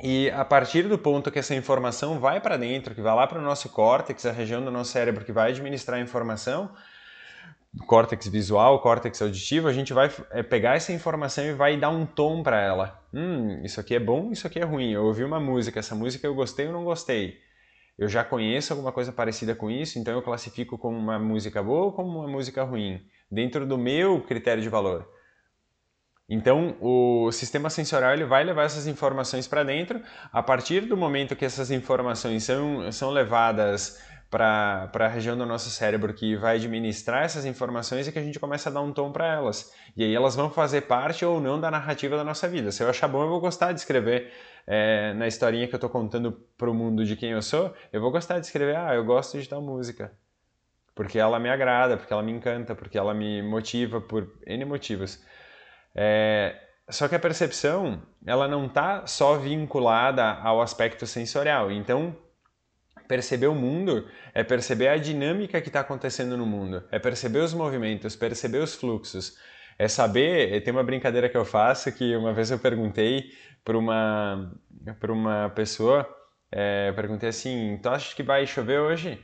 E 0.00 0.30
a 0.30 0.44
partir 0.44 0.84
do 0.84 0.96
ponto 0.96 1.32
que 1.32 1.40
essa 1.40 1.56
informação 1.56 2.20
vai 2.20 2.40
para 2.40 2.56
dentro, 2.56 2.94
que 2.94 3.00
vai 3.00 3.12
lá 3.12 3.26
para 3.26 3.40
o 3.40 3.42
nosso 3.42 3.68
córtex, 3.68 4.26
a 4.26 4.30
região 4.30 4.64
do 4.64 4.70
nosso 4.70 4.92
cérebro 4.92 5.24
que 5.24 5.32
vai 5.32 5.50
administrar 5.50 5.98
a 5.98 6.00
informação, 6.00 6.70
córtex 7.88 8.28
visual, 8.28 8.80
córtex 8.80 9.20
auditivo, 9.20 9.66
a 9.66 9.72
gente 9.72 9.92
vai 9.92 10.08
é, 10.30 10.40
pegar 10.40 10.76
essa 10.76 10.92
informação 10.92 11.44
e 11.44 11.52
vai 11.52 11.76
dar 11.76 11.90
um 11.90 12.06
tom 12.06 12.44
para 12.44 12.60
ela. 12.60 13.02
Hum, 13.12 13.60
isso 13.64 13.80
aqui 13.80 13.96
é 13.96 14.00
bom, 14.00 14.30
isso 14.30 14.46
aqui 14.46 14.60
é 14.60 14.64
ruim. 14.64 14.92
Eu 14.92 15.04
ouvi 15.06 15.24
uma 15.24 15.40
música, 15.40 15.80
essa 15.80 15.96
música 15.96 16.28
eu 16.28 16.34
gostei 16.36 16.68
ou 16.68 16.72
não 16.72 16.84
gostei 16.84 17.42
eu 17.98 18.08
já 18.08 18.24
conheço 18.24 18.72
alguma 18.72 18.92
coisa 18.92 19.12
parecida 19.12 19.54
com 19.54 19.70
isso, 19.70 19.98
então 19.98 20.14
eu 20.14 20.22
classifico 20.22 20.76
como 20.76 20.98
uma 20.98 21.18
música 21.18 21.62
boa 21.62 21.86
ou 21.86 21.92
como 21.92 22.18
uma 22.18 22.28
música 22.28 22.64
ruim, 22.64 23.00
dentro 23.30 23.66
do 23.66 23.78
meu 23.78 24.20
critério 24.22 24.62
de 24.62 24.68
valor. 24.68 25.08
Então, 26.28 26.76
o 26.80 27.30
sistema 27.32 27.68
sensorial 27.68 28.14
ele 28.14 28.24
vai 28.24 28.42
levar 28.44 28.64
essas 28.64 28.86
informações 28.86 29.46
para 29.46 29.62
dentro. 29.62 30.00
A 30.32 30.42
partir 30.42 30.80
do 30.82 30.96
momento 30.96 31.36
que 31.36 31.44
essas 31.44 31.70
informações 31.70 32.44
são, 32.44 32.90
são 32.90 33.10
levadas 33.10 34.00
para 34.30 34.90
a 34.92 35.06
região 35.06 35.36
do 35.36 35.46
nosso 35.46 35.70
cérebro 35.70 36.12
que 36.12 36.34
vai 36.34 36.56
administrar 36.56 37.22
essas 37.22 37.44
informações 37.44 38.08
e 38.08 38.12
que 38.12 38.18
a 38.18 38.22
gente 38.22 38.40
começa 38.40 38.68
a 38.68 38.72
dar 38.72 38.80
um 38.80 38.92
tom 38.92 39.12
para 39.12 39.32
elas. 39.32 39.70
E 39.96 40.02
aí 40.02 40.14
elas 40.14 40.34
vão 40.34 40.50
fazer 40.50 40.82
parte 40.82 41.24
ou 41.24 41.40
não 41.40 41.60
da 41.60 41.70
narrativa 41.70 42.16
da 42.16 42.24
nossa 42.24 42.48
vida. 42.48 42.72
Se 42.72 42.82
eu 42.82 42.88
achar 42.88 43.06
bom, 43.06 43.22
eu 43.22 43.28
vou 43.28 43.40
gostar 43.40 43.72
de 43.72 43.80
escrever 43.80 44.32
é, 44.66 45.12
na 45.14 45.26
historinha 45.26 45.68
que 45.68 45.74
eu 45.74 45.78
estou 45.78 45.90
contando 45.90 46.32
para 46.56 46.70
o 46.70 46.74
mundo 46.74 47.04
de 47.04 47.16
quem 47.16 47.30
eu 47.30 47.42
sou, 47.42 47.74
eu 47.92 48.00
vou 48.00 48.10
gostar 48.10 48.38
de 48.38 48.46
escrever, 48.46 48.76
ah, 48.76 48.94
eu 48.94 49.04
gosto 49.04 49.38
de 49.38 49.48
tal 49.48 49.60
música. 49.60 50.12
Porque 50.94 51.18
ela 51.18 51.38
me 51.38 51.48
agrada, 51.48 51.96
porque 51.96 52.12
ela 52.12 52.22
me 52.22 52.32
encanta, 52.32 52.74
porque 52.74 52.96
ela 52.96 53.12
me 53.12 53.42
motiva 53.42 54.00
por 54.00 54.32
N 54.46 54.64
motivos. 54.64 55.22
É, 55.94 56.56
só 56.88 57.08
que 57.08 57.14
a 57.14 57.20
percepção, 57.20 58.02
ela 58.26 58.46
não 58.46 58.66
está 58.66 59.06
só 59.06 59.36
vinculada 59.36 60.24
ao 60.24 60.62
aspecto 60.62 61.06
sensorial. 61.06 61.70
Então, 61.70 62.16
perceber 63.08 63.48
o 63.48 63.54
mundo 63.54 64.08
é 64.32 64.44
perceber 64.44 64.88
a 64.88 64.96
dinâmica 64.96 65.60
que 65.60 65.68
está 65.68 65.80
acontecendo 65.80 66.36
no 66.36 66.46
mundo, 66.46 66.84
é 66.90 66.98
perceber 66.98 67.40
os 67.40 67.54
movimentos, 67.54 68.16
perceber 68.16 68.58
os 68.58 68.74
fluxos, 68.74 69.36
é 69.78 69.88
saber. 69.88 70.62
Tem 70.62 70.72
uma 70.72 70.82
brincadeira 70.82 71.28
que 71.28 71.36
eu 71.36 71.44
faço 71.44 71.90
que 71.92 72.14
uma 72.16 72.32
vez 72.32 72.50
eu 72.50 72.58
perguntei 72.58 73.30
para 73.64 73.78
uma 73.78 74.52
para 75.00 75.12
uma 75.12 75.50
pessoa, 75.54 76.06
é, 76.52 76.92
perguntei 76.92 77.30
assim, 77.30 77.78
tu 77.82 77.88
acha 77.88 78.14
que 78.14 78.22
vai 78.22 78.46
chover 78.46 78.80
hoje? 78.80 79.18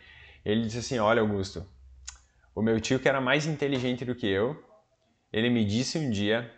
Ele 0.45 0.63
disse 0.63 0.79
assim, 0.79 0.99
olha 0.99 1.21
Augusto, 1.21 1.67
o 2.55 2.63
meu 2.63 2.81
tio 2.81 2.99
que 2.99 3.09
era 3.09 3.21
mais 3.21 3.47
inteligente 3.47 4.05
do 4.05 4.15
que 4.15 4.27
eu, 4.27 4.57
ele 5.31 5.51
me 5.51 5.65
disse 5.65 5.99
um 5.99 6.11
dia 6.11 6.51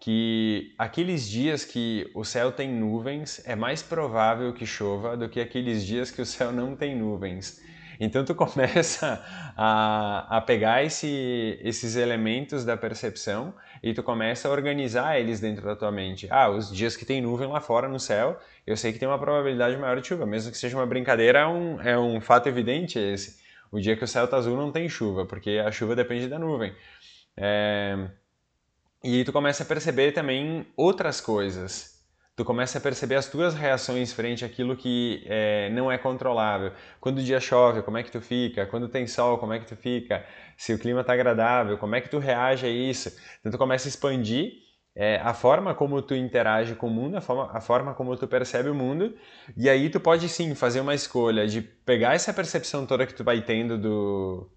que 0.00 0.74
aqueles 0.76 1.28
dias 1.28 1.64
que 1.64 2.10
o 2.14 2.24
céu 2.24 2.52
tem 2.52 2.68
nuvens 2.68 3.40
é 3.46 3.54
mais 3.54 3.82
provável 3.82 4.52
que 4.52 4.66
chova 4.66 5.16
do 5.16 5.28
que 5.28 5.40
aqueles 5.40 5.86
dias 5.86 6.10
que 6.10 6.20
o 6.20 6.26
céu 6.26 6.52
não 6.52 6.76
tem 6.76 6.96
nuvens. 6.96 7.62
Então 7.98 8.24
tu 8.24 8.34
começa 8.36 9.22
a, 9.56 10.36
a 10.36 10.40
pegar 10.40 10.84
esse, 10.84 11.58
esses 11.62 11.96
elementos 11.96 12.64
da 12.64 12.76
percepção 12.76 13.54
e 13.82 13.92
tu 13.92 14.02
começa 14.02 14.48
a 14.48 14.50
organizar 14.50 15.18
eles 15.18 15.40
dentro 15.40 15.64
da 15.64 15.76
tua 15.76 15.92
mente. 15.92 16.26
Ah, 16.30 16.48
os 16.48 16.74
dias 16.74 16.96
que 16.96 17.04
tem 17.04 17.20
nuvem 17.20 17.48
lá 17.48 17.60
fora 17.60 17.88
no 17.88 18.00
céu, 18.00 18.38
eu 18.66 18.76
sei 18.76 18.92
que 18.92 18.98
tem 18.98 19.06
uma 19.06 19.18
probabilidade 19.18 19.76
maior 19.76 20.00
de 20.00 20.06
chuva, 20.08 20.26
mesmo 20.26 20.50
que 20.50 20.58
seja 20.58 20.76
uma 20.76 20.86
brincadeira, 20.86 21.40
é 21.40 21.46
um, 21.46 21.80
é 21.80 21.98
um 21.98 22.20
fato 22.20 22.48
evidente 22.48 22.98
esse. 22.98 23.42
O 23.70 23.80
dia 23.80 23.96
que 23.96 24.04
o 24.04 24.08
céu 24.08 24.24
está 24.24 24.36
azul 24.36 24.56
não 24.56 24.70
tem 24.70 24.88
chuva, 24.88 25.26
porque 25.26 25.62
a 25.64 25.70
chuva 25.70 25.96
depende 25.96 26.28
da 26.28 26.38
nuvem. 26.38 26.72
É... 27.36 28.08
E 29.02 29.22
tu 29.24 29.32
começa 29.32 29.64
a 29.64 29.66
perceber 29.66 30.12
também 30.12 30.66
outras 30.76 31.20
coisas. 31.20 31.93
Tu 32.36 32.44
começa 32.44 32.78
a 32.78 32.80
perceber 32.80 33.14
as 33.14 33.28
tuas 33.28 33.54
reações 33.54 34.12
frente 34.12 34.44
àquilo 34.44 34.76
que 34.76 35.24
é, 35.26 35.70
não 35.70 35.90
é 35.90 35.96
controlável. 35.96 36.72
Quando 37.00 37.18
o 37.18 37.22
dia 37.22 37.38
chove, 37.38 37.82
como 37.82 37.96
é 37.96 38.02
que 38.02 38.10
tu 38.10 38.20
fica? 38.20 38.66
Quando 38.66 38.88
tem 38.88 39.06
sol, 39.06 39.38
como 39.38 39.52
é 39.52 39.60
que 39.60 39.66
tu 39.66 39.76
fica? 39.76 40.24
Se 40.56 40.74
o 40.74 40.78
clima 40.78 41.02
está 41.02 41.12
agradável, 41.12 41.78
como 41.78 41.94
é 41.94 42.00
que 42.00 42.08
tu 42.08 42.18
reage 42.18 42.66
a 42.66 42.70
isso? 42.70 43.16
Então 43.38 43.52
tu 43.52 43.58
começa 43.58 43.86
a 43.86 43.90
expandir 43.90 44.64
é, 44.96 45.16
a 45.16 45.34
forma 45.34 45.74
como 45.74 46.00
tu 46.02 46.14
interage 46.14 46.74
com 46.74 46.86
o 46.86 46.90
mundo, 46.90 47.16
a 47.16 47.20
forma, 47.20 47.50
a 47.52 47.60
forma 47.60 47.94
como 47.94 48.16
tu 48.16 48.28
percebe 48.28 48.68
o 48.68 48.74
mundo, 48.74 49.14
e 49.56 49.68
aí 49.68 49.90
tu 49.90 50.00
pode 50.00 50.28
sim 50.28 50.54
fazer 50.54 50.80
uma 50.80 50.94
escolha 50.94 51.46
de 51.46 51.60
pegar 51.62 52.14
essa 52.14 52.32
percepção 52.32 52.86
toda 52.86 53.06
que 53.06 53.14
tu 53.14 53.24
vai 53.24 53.42
tendo 53.42 53.76
do, 53.78 54.50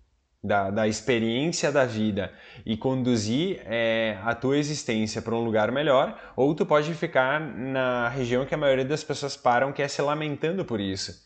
da, 0.43 0.69
da 0.69 0.87
experiência 0.87 1.71
da 1.71 1.85
vida 1.85 2.31
e 2.65 2.77
conduzir 2.77 3.61
é, 3.65 4.17
a 4.23 4.33
tua 4.35 4.57
existência 4.57 5.21
para 5.21 5.35
um 5.35 5.43
lugar 5.43 5.71
melhor, 5.71 6.17
ou 6.35 6.53
tu 6.53 6.65
pode 6.65 6.93
ficar 6.93 7.39
na 7.39 8.07
região 8.09 8.45
que 8.45 8.53
a 8.53 8.57
maioria 8.57 8.85
das 8.85 9.03
pessoas 9.03 9.35
param, 9.35 9.73
que 9.73 9.81
é 9.81 9.87
se 9.87 10.01
lamentando 10.01 10.63
por 10.63 10.79
isso. 10.79 11.25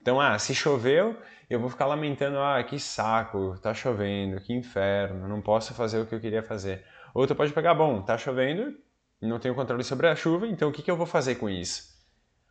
Então, 0.00 0.20
ah, 0.20 0.38
se 0.38 0.54
choveu, 0.54 1.16
eu 1.48 1.58
vou 1.58 1.70
ficar 1.70 1.86
lamentando, 1.86 2.38
ah, 2.38 2.62
que 2.62 2.78
saco, 2.78 3.58
tá 3.60 3.72
chovendo, 3.72 4.40
que 4.40 4.52
inferno, 4.52 5.26
não 5.28 5.40
posso 5.40 5.74
fazer 5.74 5.98
o 5.98 6.06
que 6.06 6.14
eu 6.14 6.20
queria 6.20 6.42
fazer. 6.42 6.84
Ou 7.14 7.26
tu 7.26 7.34
pode 7.34 7.52
pegar, 7.52 7.74
bom, 7.74 8.02
tá 8.02 8.18
chovendo, 8.18 8.74
não 9.20 9.38
tenho 9.38 9.54
controle 9.54 9.82
sobre 9.82 10.06
a 10.06 10.14
chuva, 10.14 10.46
então 10.46 10.68
o 10.68 10.72
que, 10.72 10.82
que 10.82 10.90
eu 10.90 10.96
vou 10.96 11.06
fazer 11.06 11.36
com 11.36 11.48
isso? 11.48 11.94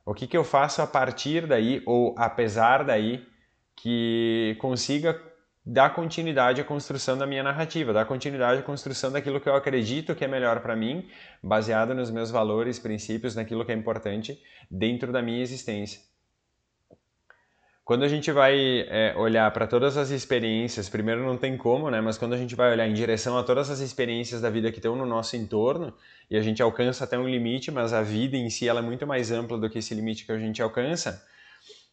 O 0.06 0.14
que, 0.14 0.28
que 0.28 0.36
eu 0.36 0.44
faço 0.44 0.82
a 0.82 0.88
partir 0.88 1.48
daí, 1.48 1.82
ou 1.86 2.16
apesar 2.18 2.84
daí, 2.84 3.26
que 3.76 4.58
consiga 4.60 5.20
dar 5.66 5.92
continuidade 5.92 6.60
à 6.60 6.64
construção 6.64 7.18
da 7.18 7.26
minha 7.26 7.42
narrativa, 7.42 7.94
dar 7.94 8.06
continuidade 8.06 8.60
à 8.60 8.64
construção 8.64 9.12
daquilo 9.12 9.40
que 9.40 9.48
eu 9.48 9.56
acredito 9.56 10.14
que 10.14 10.26
é 10.26 10.28
melhor 10.28 10.60
para 10.60 10.76
mim, 10.76 11.08
baseado 11.42 11.94
nos 11.94 12.12
meus 12.12 12.30
valores, 12.30 12.80
princípios, 12.80 13.36
naquilo 13.36 13.66
que 13.66 13.72
é 13.72 13.76
importante 13.76 14.42
dentro 14.70 15.12
da 15.12 15.22
minha 15.22 15.42
existência. 15.42 16.02
Quando 17.86 18.04
a 18.04 18.08
gente 18.08 18.32
vai 18.32 18.86
é, 18.88 19.14
olhar 19.18 19.52
para 19.52 19.68
todas 19.68 19.98
as 19.98 20.10
experiências, 20.10 20.88
primeiro 20.88 21.22
não 21.22 21.38
tem 21.38 21.58
como, 21.58 21.92
né? 21.92 22.00
Mas 22.00 22.18
quando 22.18 22.32
a 22.32 22.38
gente 22.38 22.56
vai 22.56 22.72
olhar 22.72 22.88
em 22.88 22.94
direção 22.94 23.38
a 23.38 23.44
todas 23.44 23.70
as 23.70 23.80
experiências 23.80 24.40
da 24.40 24.50
vida 24.50 24.72
que 24.72 24.80
estão 24.80 24.96
no 24.96 25.06
nosso 25.06 25.36
entorno, 25.36 25.94
e 26.32 26.38
a 26.38 26.42
gente 26.42 26.64
alcança 26.64 27.04
até 27.04 27.18
um 27.20 27.28
limite, 27.28 27.72
mas 27.72 27.92
a 27.92 28.02
vida 28.02 28.38
em 28.38 28.50
si 28.50 28.70
ela 28.70 28.80
é 28.80 28.84
muito 28.84 29.06
mais 29.06 29.32
ampla 29.32 29.58
do 29.58 29.70
que 29.70 29.80
esse 29.80 29.94
limite 29.94 30.26
que 30.26 30.32
a 30.32 30.40
gente 30.40 30.62
alcança, 30.62 31.26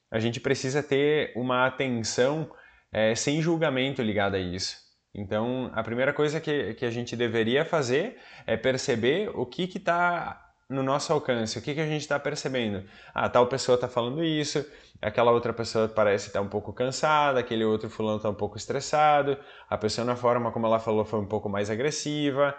a 0.09 0.21
gente 0.21 0.39
precisa 0.39 0.81
ter 0.81 1.33
uma 1.35 1.67
atenção 1.67 2.49
é, 2.93 3.15
sem 3.15 3.41
julgamento 3.41 4.03
ligado 4.03 4.35
a 4.35 4.39
isso. 4.39 4.77
Então, 5.15 5.71
a 5.75 5.83
primeira 5.83 6.13
coisa 6.13 6.41
que, 6.41 6.75
que 6.75 6.85
a 6.85 6.91
gente 6.91 7.17
deveria 7.17 7.65
fazer 7.65 8.17
é 8.47 8.57
perceber 8.57 9.31
o 9.35 9.45
que 9.45 9.65
está 9.77 10.51
no 10.69 10.85
nosso 10.85 11.13
alcance, 11.13 11.59
o 11.59 11.63
que, 11.63 11.75
que 11.75 11.81
a 11.81 11.87
gente 11.87 12.03
está 12.03 12.19
percebendo. 12.19 12.85
Ah, 13.13 13.29
tal 13.29 13.49
pessoa 13.49 13.75
está 13.75 13.89
falando 13.89 14.23
isso, 14.23 14.65
aquela 15.03 15.33
outra 15.33 15.53
pessoa 15.53 15.89
parece 15.89 16.29
estar 16.29 16.39
tá 16.39 16.47
um 16.47 16.49
pouco 16.49 16.73
cansada, 16.73 17.41
aquele 17.41 17.65
outro 17.65 17.91
fulano 17.91 18.19
está 18.19 18.31
um 18.31 18.35
pouco 18.35 18.57
estressado, 18.57 19.37
a 19.69 19.77
pessoa 19.77 20.05
na 20.05 20.15
forma 20.15 20.53
como 20.53 20.67
ela 20.67 20.79
falou 20.79 21.05
foi 21.05 21.19
um 21.19 21.27
pouco 21.27 21.49
mais 21.49 21.71
agressiva, 21.71 22.57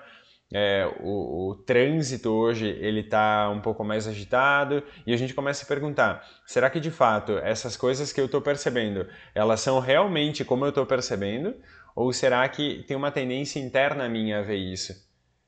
é, 0.53 0.86
o, 1.00 1.51
o, 1.51 1.55
trânsito 1.55 2.29
hoje 2.29 2.67
ele 2.67 3.00
está 3.00 3.50
um 3.50 3.62
pouco 3.62 3.86
mais 3.86 4.05
agitado 4.05 4.84
e 5.08 5.13
a 5.13 5.17
gente 5.17 5.34
começa 5.34 5.63
a 5.63 5.67
perguntar: 5.67 6.27
será 6.46 6.70
que 6.70 6.79
de 6.79 6.91
fato 6.91 7.38
essas 7.38 7.77
coisas 7.77 8.12
que 8.12 8.20
eu 8.20 8.25
estou 8.25 8.41
percebendo 8.41 9.08
elas 9.34 9.62
são 9.62 9.79
realmente 9.79 10.43
como 10.43 10.65
eu 10.65 10.70
estou 10.70 10.86
percebendo? 10.86 11.55
Ou 11.96 12.12
será 12.12 12.48
que 12.50 12.84
tem 12.88 12.98
uma 12.98 13.12
tendência 13.12 13.60
interna 13.60 14.10
minha 14.10 14.39
a 14.39 14.41
ver 14.41 14.58
isso? 14.58 14.93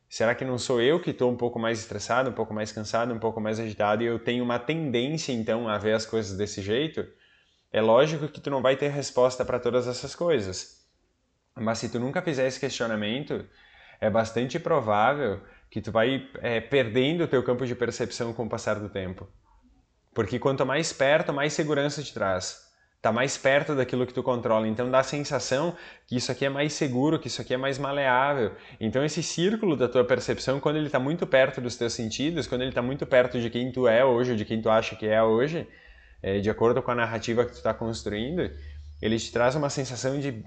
Será 0.08 0.36
que 0.36 0.46
não 0.46 0.58
sou 0.58 0.82
eu 0.82 1.02
que 1.02 1.10
estou 1.10 1.32
um 1.32 1.36
pouco 1.36 1.58
mais 1.60 1.80
estressado, 1.80 2.30
um 2.30 2.34
pouco 2.34 2.54
mais 2.54 2.72
cansado, 2.72 3.14
um 3.14 3.20
pouco 3.20 3.42
mais 3.42 3.60
agitado 3.60 4.04
e 4.04 4.06
eu 4.06 4.20
tenho 4.20 4.44
uma 4.44 4.60
tendência 4.60 5.34
então 5.34 5.68
a 5.68 5.78
ver 5.78 5.94
as 5.94 6.06
coisas 6.06 6.38
desse 6.38 6.62
jeito? 6.62 7.06
É 7.72 7.82
lógico 7.82 8.28
que 8.28 8.40
tu 8.40 8.50
não 8.50 8.62
vai 8.62 8.78
ter 8.78 8.90
resposta 8.90 9.44
para 9.44 9.60
todas 9.60 9.88
essas 9.88 10.14
coisas. 10.14 10.86
Mas 11.56 11.80
se 11.80 11.90
tu 11.90 12.00
nunca 12.00 12.22
fizer 12.22 12.48
esse 12.48 12.60
questionamento, 12.60 13.46
é 14.04 14.10
bastante 14.10 14.60
provável 14.60 15.40
que 15.70 15.82
tu 15.82 15.92
vai 15.92 16.28
é, 16.42 16.60
perdendo 16.60 17.24
o 17.24 17.28
teu 17.28 17.42
campo 17.42 17.66
de 17.66 17.74
percepção 17.74 18.34
com 18.34 18.46
o 18.46 18.50
passar 18.50 18.76
do 18.76 18.90
tempo. 18.90 19.28
Porque 20.14 20.38
quanto 20.38 20.66
mais 20.66 20.92
perto, 20.92 21.34
mais 21.34 21.54
segurança 21.54 22.04
te 22.04 22.14
traz. 22.14 22.62
tá 23.02 23.12
mais 23.12 23.38
perto 23.38 23.76
daquilo 23.76 24.06
que 24.06 24.14
tu 24.14 24.22
controla. 24.22 24.68
Então 24.68 24.92
dá 24.92 25.00
a 25.00 25.04
sensação 25.04 25.76
que 26.06 26.16
isso 26.18 26.32
aqui 26.32 26.46
é 26.46 26.50
mais 26.50 26.74
seguro, 26.74 27.18
que 27.18 27.28
isso 27.28 27.42
aqui 27.42 27.54
é 27.54 27.58
mais 27.58 27.80
maleável. 27.80 28.52
Então 28.80 29.04
esse 29.04 29.24
círculo 29.24 29.76
da 29.76 29.88
tua 29.88 30.04
percepção, 30.04 30.60
quando 30.60 30.78
ele 30.78 30.88
está 30.88 31.00
muito 31.00 31.26
perto 31.26 31.60
dos 31.62 31.76
teus 31.76 31.94
sentidos, 31.94 32.46
quando 32.46 32.62
ele 32.62 32.72
está 32.72 32.82
muito 32.82 33.06
perto 33.06 33.40
de 33.40 33.50
quem 33.50 33.72
tu 33.72 33.88
é 33.88 34.04
hoje, 34.06 34.36
de 34.36 34.46
quem 34.46 34.62
tu 34.62 34.70
acha 34.70 34.96
que 34.96 35.08
é 35.08 35.24
hoje, 35.24 35.68
é, 36.22 36.40
de 36.40 36.50
acordo 36.50 36.82
com 36.82 36.92
a 36.92 36.96
narrativa 36.96 37.46
que 37.46 37.52
tu 37.52 37.58
está 37.58 37.74
construindo, 37.74 38.52
ele 39.02 39.18
te 39.18 39.32
traz 39.32 39.56
uma 39.56 39.70
sensação 39.70 40.20
de, 40.20 40.44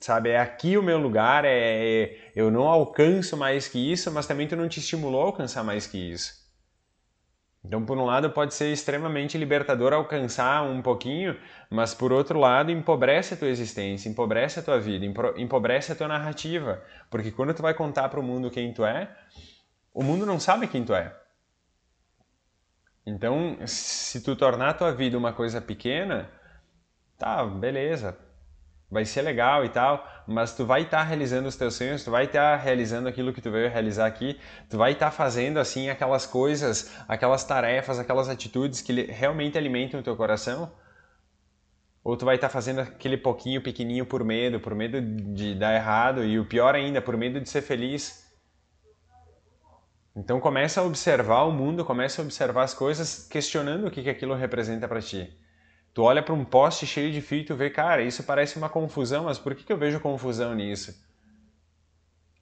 sabe, 0.00 0.30
é 0.30 0.40
aqui 0.40 0.76
o 0.78 0.82
meu 0.82 0.98
lugar, 0.98 1.44
é, 1.44 1.50
é 1.50 2.32
eu 2.34 2.50
não 2.50 2.66
alcanço 2.66 3.36
mais 3.36 3.68
que 3.68 3.92
isso, 3.92 4.10
mas 4.10 4.26
também 4.26 4.48
tu 4.48 4.56
não 4.56 4.68
te 4.68 4.80
estimulou 4.80 5.22
a 5.22 5.26
alcançar 5.26 5.62
mais 5.62 5.86
que 5.86 5.98
isso. 5.98 6.40
Então, 7.62 7.84
por 7.84 7.98
um 7.98 8.06
lado, 8.06 8.30
pode 8.30 8.54
ser 8.54 8.72
extremamente 8.72 9.36
libertador 9.36 9.92
alcançar 9.92 10.62
um 10.62 10.80
pouquinho, 10.80 11.38
mas 11.68 11.92
por 11.92 12.10
outro 12.10 12.38
lado, 12.38 12.70
empobrece 12.70 13.34
a 13.34 13.36
tua 13.36 13.48
existência, 13.48 14.08
empobrece 14.08 14.58
a 14.58 14.62
tua 14.62 14.80
vida, 14.80 15.04
empobrece 15.36 15.92
a 15.92 15.94
tua 15.94 16.08
narrativa. 16.08 16.82
Porque 17.10 17.30
quando 17.30 17.52
tu 17.52 17.60
vai 17.60 17.74
contar 17.74 18.08
para 18.08 18.18
o 18.18 18.22
mundo 18.22 18.50
quem 18.50 18.72
tu 18.72 18.82
é, 18.84 19.14
o 19.92 20.02
mundo 20.02 20.24
não 20.24 20.40
sabe 20.40 20.66
quem 20.68 20.84
tu 20.84 20.94
é. 20.94 21.14
Então, 23.04 23.58
se 23.66 24.22
tu 24.22 24.34
tornar 24.34 24.70
a 24.70 24.74
tua 24.74 24.92
vida 24.92 25.18
uma 25.18 25.32
coisa 25.32 25.60
pequena, 25.60 26.30
tá, 27.18 27.44
beleza, 27.44 28.16
vai 28.90 29.04
ser 29.04 29.22
legal 29.22 29.64
e 29.64 29.68
tal, 29.68 30.04
mas 30.26 30.54
tu 30.54 30.66
vai 30.66 30.82
estar 30.82 30.98
tá 30.98 31.04
realizando 31.04 31.48
os 31.48 31.56
teus 31.56 31.74
sonhos, 31.74 32.02
tu 32.02 32.10
vai 32.10 32.24
estar 32.24 32.58
tá 32.58 32.62
realizando 32.62 33.08
aquilo 33.08 33.32
que 33.32 33.40
tu 33.40 33.50
veio 33.50 33.70
realizar 33.70 34.06
aqui, 34.06 34.38
tu 34.68 34.76
vai 34.76 34.92
estar 34.92 35.06
tá 35.06 35.12
fazendo 35.12 35.58
assim 35.58 35.88
aquelas 35.88 36.26
coisas, 36.26 36.92
aquelas 37.06 37.44
tarefas, 37.44 37.98
aquelas 37.98 38.28
atitudes 38.28 38.80
que 38.80 38.92
realmente 39.02 39.56
alimentam 39.56 40.00
o 40.00 40.02
teu 40.02 40.16
coração? 40.16 40.72
Ou 42.02 42.16
tu 42.16 42.24
vai 42.24 42.34
estar 42.34 42.48
tá 42.48 42.52
fazendo 42.52 42.80
aquele 42.80 43.16
pouquinho 43.16 43.62
pequenininho 43.62 44.06
por 44.06 44.24
medo, 44.24 44.58
por 44.58 44.74
medo 44.74 45.00
de 45.00 45.54
dar 45.54 45.74
errado 45.74 46.24
e 46.24 46.38
o 46.38 46.46
pior 46.46 46.74
ainda, 46.74 47.00
por 47.00 47.16
medo 47.16 47.40
de 47.40 47.48
ser 47.48 47.62
feliz? 47.62 48.28
Então 50.16 50.40
começa 50.40 50.80
a 50.80 50.84
observar 50.84 51.44
o 51.44 51.52
mundo, 51.52 51.84
começa 51.84 52.20
a 52.20 52.24
observar 52.24 52.64
as 52.64 52.74
coisas, 52.74 53.28
questionando 53.28 53.86
o 53.86 53.90
que, 53.90 54.02
que 54.02 54.10
aquilo 54.10 54.34
representa 54.34 54.88
para 54.88 55.00
ti. 55.00 55.32
Tu 55.92 56.02
olha 56.02 56.22
para 56.22 56.34
um 56.34 56.44
poste 56.44 56.86
cheio 56.86 57.12
de 57.12 57.20
fio 57.20 57.40
e 57.40 57.44
tu 57.44 57.54
vê, 57.54 57.68
cara, 57.68 58.02
isso 58.02 58.22
parece 58.22 58.56
uma 58.56 58.68
confusão, 58.68 59.24
mas 59.24 59.38
por 59.38 59.54
que, 59.54 59.64
que 59.64 59.72
eu 59.72 59.76
vejo 59.76 59.98
confusão 60.00 60.54
nisso? 60.54 60.94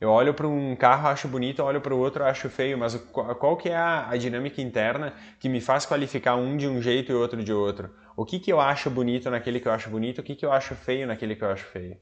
Eu 0.00 0.10
olho 0.10 0.32
para 0.32 0.46
um 0.46 0.76
carro, 0.76 1.08
acho 1.08 1.26
bonito, 1.26 1.62
olho 1.62 1.80
para 1.80 1.92
o 1.92 1.98
outro, 1.98 2.24
acho 2.24 2.48
feio, 2.48 2.78
mas 2.78 2.94
qual 2.94 3.56
que 3.56 3.68
é 3.68 3.76
a, 3.76 4.08
a, 4.10 4.16
dinâmica 4.16 4.62
interna 4.62 5.12
que 5.40 5.48
me 5.48 5.60
faz 5.60 5.84
qualificar 5.84 6.36
um 6.36 6.56
de 6.56 6.68
um 6.68 6.80
jeito 6.80 7.10
e 7.10 7.14
outro 7.14 7.42
de 7.42 7.52
outro? 7.52 7.90
O 8.16 8.24
que, 8.24 8.38
que 8.38 8.52
eu 8.52 8.60
acho 8.60 8.88
bonito 8.90 9.28
naquele 9.28 9.58
que 9.58 9.66
eu 9.66 9.72
acho 9.72 9.90
bonito, 9.90 10.20
o 10.20 10.22
que, 10.22 10.36
que 10.36 10.46
eu 10.46 10.52
acho 10.52 10.76
feio 10.76 11.06
naquele 11.06 11.34
que 11.34 11.42
eu 11.42 11.50
acho 11.50 11.64
feio? 11.64 11.96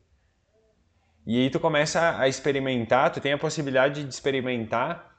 E 1.27 1.41
aí 1.41 1.49
tu 1.49 1.59
começa 1.59 2.19
a 2.19 2.29
experimentar, 2.29 3.11
tu 3.11 3.21
tem 3.21 3.33
a 3.33 3.39
possibilidade 3.39 4.05
de 4.05 4.11
experimentar 4.11 5.17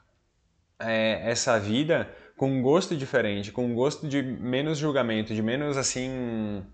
é, 0.78 1.28
essa 1.28 1.58
vida 1.58 2.08
com 2.38 2.48
um 2.48 2.62
gosto 2.62 2.96
diferente, 2.96 3.50
com 3.50 3.66
um 3.66 3.74
gosto 3.74 4.08
de 4.08 4.22
menos 4.22 4.78
julgamento, 4.78 5.34
de 5.34 5.42
menos 5.42 5.76
assim. 5.76 6.64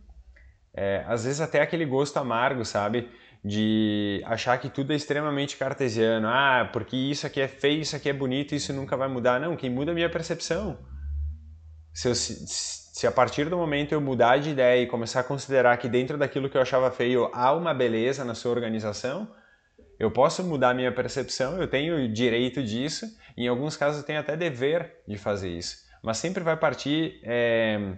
É, 0.77 1.05
às 1.09 1.25
vezes 1.25 1.41
até 1.41 1.63
aquele 1.63 1.87
gosto 1.87 2.19
amargo, 2.19 2.65
sabe? 2.65 3.09
De 3.43 4.23
achar 4.27 4.59
que 4.59 4.69
tudo 4.69 4.93
é 4.93 4.97
extremamente 4.97 5.57
cartesiano. 5.57 6.29
Ah, 6.29 6.69
porque 6.73 6.97
isso 6.97 7.27
aqui 7.27 7.41
é 7.41 7.49
feio, 7.49 7.81
isso 7.81 7.97
aqui 7.97 8.11
é 8.11 8.13
bonito, 8.13 8.55
isso 8.55 8.73
nunca 8.73 8.97
vai 8.97 9.09
mudar. 9.09 9.41
Não, 9.41 9.57
quem 9.57 9.71
muda 9.71 9.91
é 9.91 9.93
a 9.93 9.95
minha 9.95 10.11
percepção. 10.11 10.79
Se, 11.95 12.09
eu, 12.09 12.15
se 12.15 13.07
a 13.07 13.13
partir 13.13 13.49
do 13.49 13.57
momento 13.57 13.93
eu 13.93 14.01
mudar 14.01 14.39
de 14.39 14.51
ideia 14.51 14.83
e 14.83 14.87
começar 14.87 15.21
a 15.21 15.25
considerar 15.25 15.77
que 15.79 15.89
dentro 15.89 16.19
daquilo 16.19 16.51
que 16.51 16.57
eu 16.57 16.63
achava 16.63 16.91
feio 16.91 17.31
há 17.33 17.53
uma 17.53 17.73
beleza 17.73 18.25
na 18.25 18.35
sua 18.35 18.51
organização, 18.51 19.29
eu 19.99 20.11
posso 20.11 20.43
mudar 20.43 20.75
minha 20.75 20.93
percepção, 20.93 21.59
eu 21.59 21.69
tenho 21.69 22.13
direito 22.13 22.63
disso, 22.63 23.07
em 23.37 23.49
alguns 23.49 23.77
casos 23.77 24.01
eu 24.01 24.07
tenho 24.07 24.21
até 24.21 24.37
dever 24.37 25.03
de 25.07 25.17
fazer 25.17 25.51
isso. 25.51 25.79
Mas 26.03 26.19
sempre 26.19 26.43
vai 26.43 26.57
partir 26.57 27.21
é, 27.23 27.97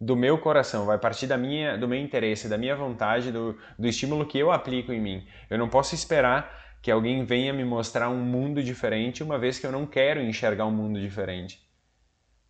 do 0.00 0.16
meu 0.16 0.38
coração, 0.38 0.86
vai 0.86 0.98
partir 0.98 1.26
da 1.26 1.36
minha, 1.36 1.76
do 1.76 1.86
meu 1.86 2.00
interesse, 2.00 2.48
da 2.48 2.56
minha 2.58 2.74
vontade, 2.74 3.30
do, 3.30 3.56
do 3.78 3.86
estímulo 3.86 4.26
que 4.26 4.38
eu 4.38 4.50
aplico 4.50 4.92
em 4.92 5.00
mim. 5.00 5.26
Eu 5.48 5.58
não 5.58 5.68
posso 5.68 5.94
esperar 5.94 6.58
que 6.82 6.90
alguém 6.90 7.24
venha 7.24 7.52
me 7.52 7.64
mostrar 7.64 8.08
um 8.08 8.24
mundo 8.24 8.62
diferente, 8.62 9.22
uma 9.22 9.38
vez 9.38 9.58
que 9.58 9.66
eu 9.66 9.72
não 9.72 9.86
quero 9.86 10.20
enxergar 10.20 10.66
um 10.66 10.70
mundo 10.70 10.98
diferente. 10.98 11.60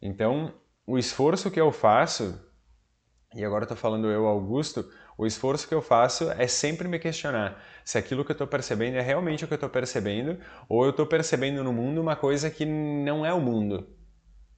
Então, 0.01 0.55
o 0.87 0.97
esforço 0.97 1.51
que 1.51 1.61
eu 1.61 1.73
faço, 1.73 2.41
e 3.35 3.45
agora 3.45 3.65
estou 3.65 3.77
falando 3.77 4.09
eu, 4.09 4.27
Augusto, 4.27 4.89
o 5.21 5.27
esforço 5.27 5.69
que 5.69 5.75
eu 5.75 5.83
faço 5.83 6.31
é 6.31 6.47
sempre 6.47 6.89
me 6.89 6.99
questionar 6.99 7.63
se 7.85 7.99
aquilo 7.99 8.25
que 8.25 8.31
eu 8.31 8.35
estou 8.35 8.47
percebendo 8.47 8.97
é 8.97 9.03
realmente 9.03 9.45
o 9.45 9.47
que 9.47 9.53
eu 9.53 9.57
estou 9.57 9.69
percebendo 9.69 10.39
ou 10.67 10.85
eu 10.85 10.91
estou 10.91 11.05
percebendo 11.05 11.63
no 11.63 11.75
mundo 11.75 12.01
uma 12.01 12.17
coisa 12.17 12.49
que 12.49 12.65
não 12.65 13.27
é 13.27 13.31
o 13.31 13.39
mundo. 13.39 13.87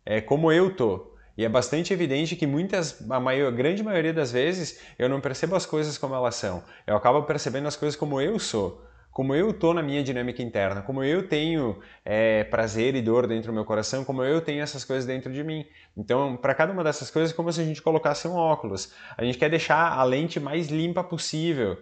É 0.07 0.21
como 0.21 0.53
eu 0.53 0.73
tô. 0.77 1.17
E 1.37 1.45
é 1.45 1.49
bastante 1.49 1.93
evidente 1.93 2.37
que 2.37 2.47
muitas, 2.47 3.03
a 3.11 3.19
maior, 3.19 3.51
grande 3.51 3.83
maioria 3.83 4.13
das 4.13 4.31
vezes, 4.31 4.81
eu 4.97 5.09
não 5.09 5.21
percebo 5.21 5.57
as 5.57 5.67
coisas 5.67 5.99
como 5.99 6.15
elas 6.15 6.37
são. 6.37 6.63
Eu 6.87 6.95
acabo 6.95 7.25
percebendo 7.25 7.67
as 7.67 7.75
coisas 7.75 7.99
como 7.99 8.21
eu 8.21 8.39
sou 8.39 8.85
como 9.13 9.35
eu 9.35 9.53
tô 9.53 9.75
na 9.75 9.83
minha 9.83 10.03
dinâmica 10.03 10.43
interna, 10.43 10.81
como 10.83 11.05
eu 11.05 11.29
tenho 11.29 11.79
é, 12.05 12.45
prazer 12.45 12.95
e 12.95 13.03
dor 13.03 13.27
dentro 13.27 13.53
do 13.53 13.55
meu 13.55 13.65
coração, 13.65 14.05
como 14.05 14.25
eu 14.25 14.41
tenho 14.41 14.63
essas 14.63 14.85
coisas 14.85 15.05
dentro 15.05 15.31
de 15.31 15.45
mim. 15.45 15.67
Então, 15.95 16.37
para 16.37 16.55
cada 16.55 16.73
uma 16.73 16.83
dessas 16.83 17.11
coisas, 17.11 17.31
é 17.31 17.37
como 17.37 17.53
se 17.53 17.61
a 17.61 17.65
gente 17.65 17.83
colocasse 17.83 18.27
um 18.27 18.35
óculos. 18.35 18.93
A 19.17 19.23
gente 19.23 19.37
quer 19.37 19.51
deixar 19.51 19.93
a 19.93 20.03
lente 20.03 20.41
mais 20.41 20.69
limpa 20.69 21.05
possível, 21.05 21.77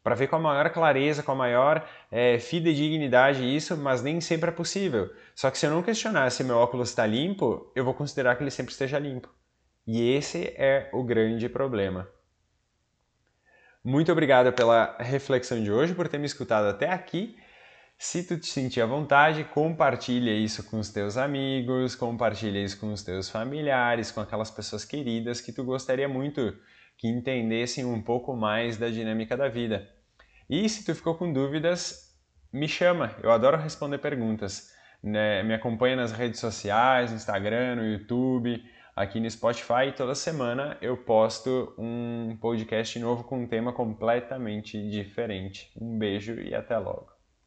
para 0.00 0.14
ver 0.14 0.28
com 0.28 0.36
a 0.36 0.38
maior 0.38 0.70
clareza, 0.70 1.24
com 1.24 1.32
a 1.32 1.34
maior 1.34 1.84
é, 2.12 2.38
fidedignidade 2.38 3.42
isso, 3.42 3.76
mas 3.76 4.00
nem 4.00 4.20
sempre 4.20 4.50
é 4.50 4.52
possível. 4.52 5.10
Só 5.34 5.50
que 5.50 5.58
se 5.58 5.66
eu 5.66 5.70
não 5.72 5.82
questionar 5.82 6.30
se 6.30 6.44
meu 6.44 6.56
óculos 6.56 6.90
está 6.90 7.04
limpo, 7.04 7.72
eu 7.74 7.84
vou 7.84 7.92
considerar 7.92 8.36
que 8.36 8.44
ele 8.44 8.50
sempre 8.52 8.70
esteja 8.70 9.00
limpo. 9.00 9.28
E 9.84 10.12
esse 10.12 10.54
é 10.56 10.88
o 10.92 11.02
grande 11.02 11.48
problema. 11.48 12.08
Muito 13.86 14.10
obrigado 14.10 14.52
pela 14.52 14.96
reflexão 14.98 15.62
de 15.62 15.70
hoje, 15.70 15.94
por 15.94 16.08
ter 16.08 16.18
me 16.18 16.26
escutado 16.26 16.66
até 16.66 16.90
aqui. 16.90 17.36
Se 17.96 18.26
tu 18.26 18.36
te 18.36 18.48
sentir 18.48 18.80
à 18.80 18.86
vontade, 18.86 19.44
compartilha 19.44 20.32
isso 20.32 20.68
com 20.68 20.80
os 20.80 20.90
teus 20.90 21.16
amigos, 21.16 21.94
compartilha 21.94 22.58
isso 22.58 22.80
com 22.80 22.92
os 22.92 23.04
teus 23.04 23.30
familiares, 23.30 24.10
com 24.10 24.20
aquelas 24.20 24.50
pessoas 24.50 24.84
queridas 24.84 25.40
que 25.40 25.52
tu 25.52 25.62
gostaria 25.62 26.08
muito 26.08 26.52
que 26.98 27.06
entendessem 27.06 27.84
um 27.84 28.02
pouco 28.02 28.34
mais 28.34 28.76
da 28.76 28.88
dinâmica 28.88 29.36
da 29.36 29.46
vida. 29.46 29.88
E 30.50 30.68
se 30.68 30.84
tu 30.84 30.92
ficou 30.92 31.14
com 31.14 31.32
dúvidas, 31.32 32.12
me 32.52 32.66
chama, 32.66 33.14
eu 33.22 33.30
adoro 33.30 33.56
responder 33.56 33.98
perguntas. 33.98 34.68
Né? 35.00 35.44
Me 35.44 35.54
acompanha 35.54 35.94
nas 35.94 36.10
redes 36.10 36.40
sociais, 36.40 37.10
no 37.12 37.16
Instagram, 37.18 37.76
no 37.76 37.84
YouTube, 37.84 38.60
aqui 38.96 39.20
no 39.20 39.30
Spotify. 39.30 39.92
Toda 39.94 40.14
semana 40.14 40.78
eu 40.80 40.96
posto 40.96 41.74
um 41.76 42.36
podcast 42.40 42.98
novo 42.98 43.22
com 43.22 43.42
um 43.42 43.46
tema 43.46 43.72
completamente 43.72 44.82
diferente. 44.90 45.70
Um 45.78 45.98
beijo 45.98 46.40
e 46.40 46.54
até 46.54 46.78
logo. 46.78 47.15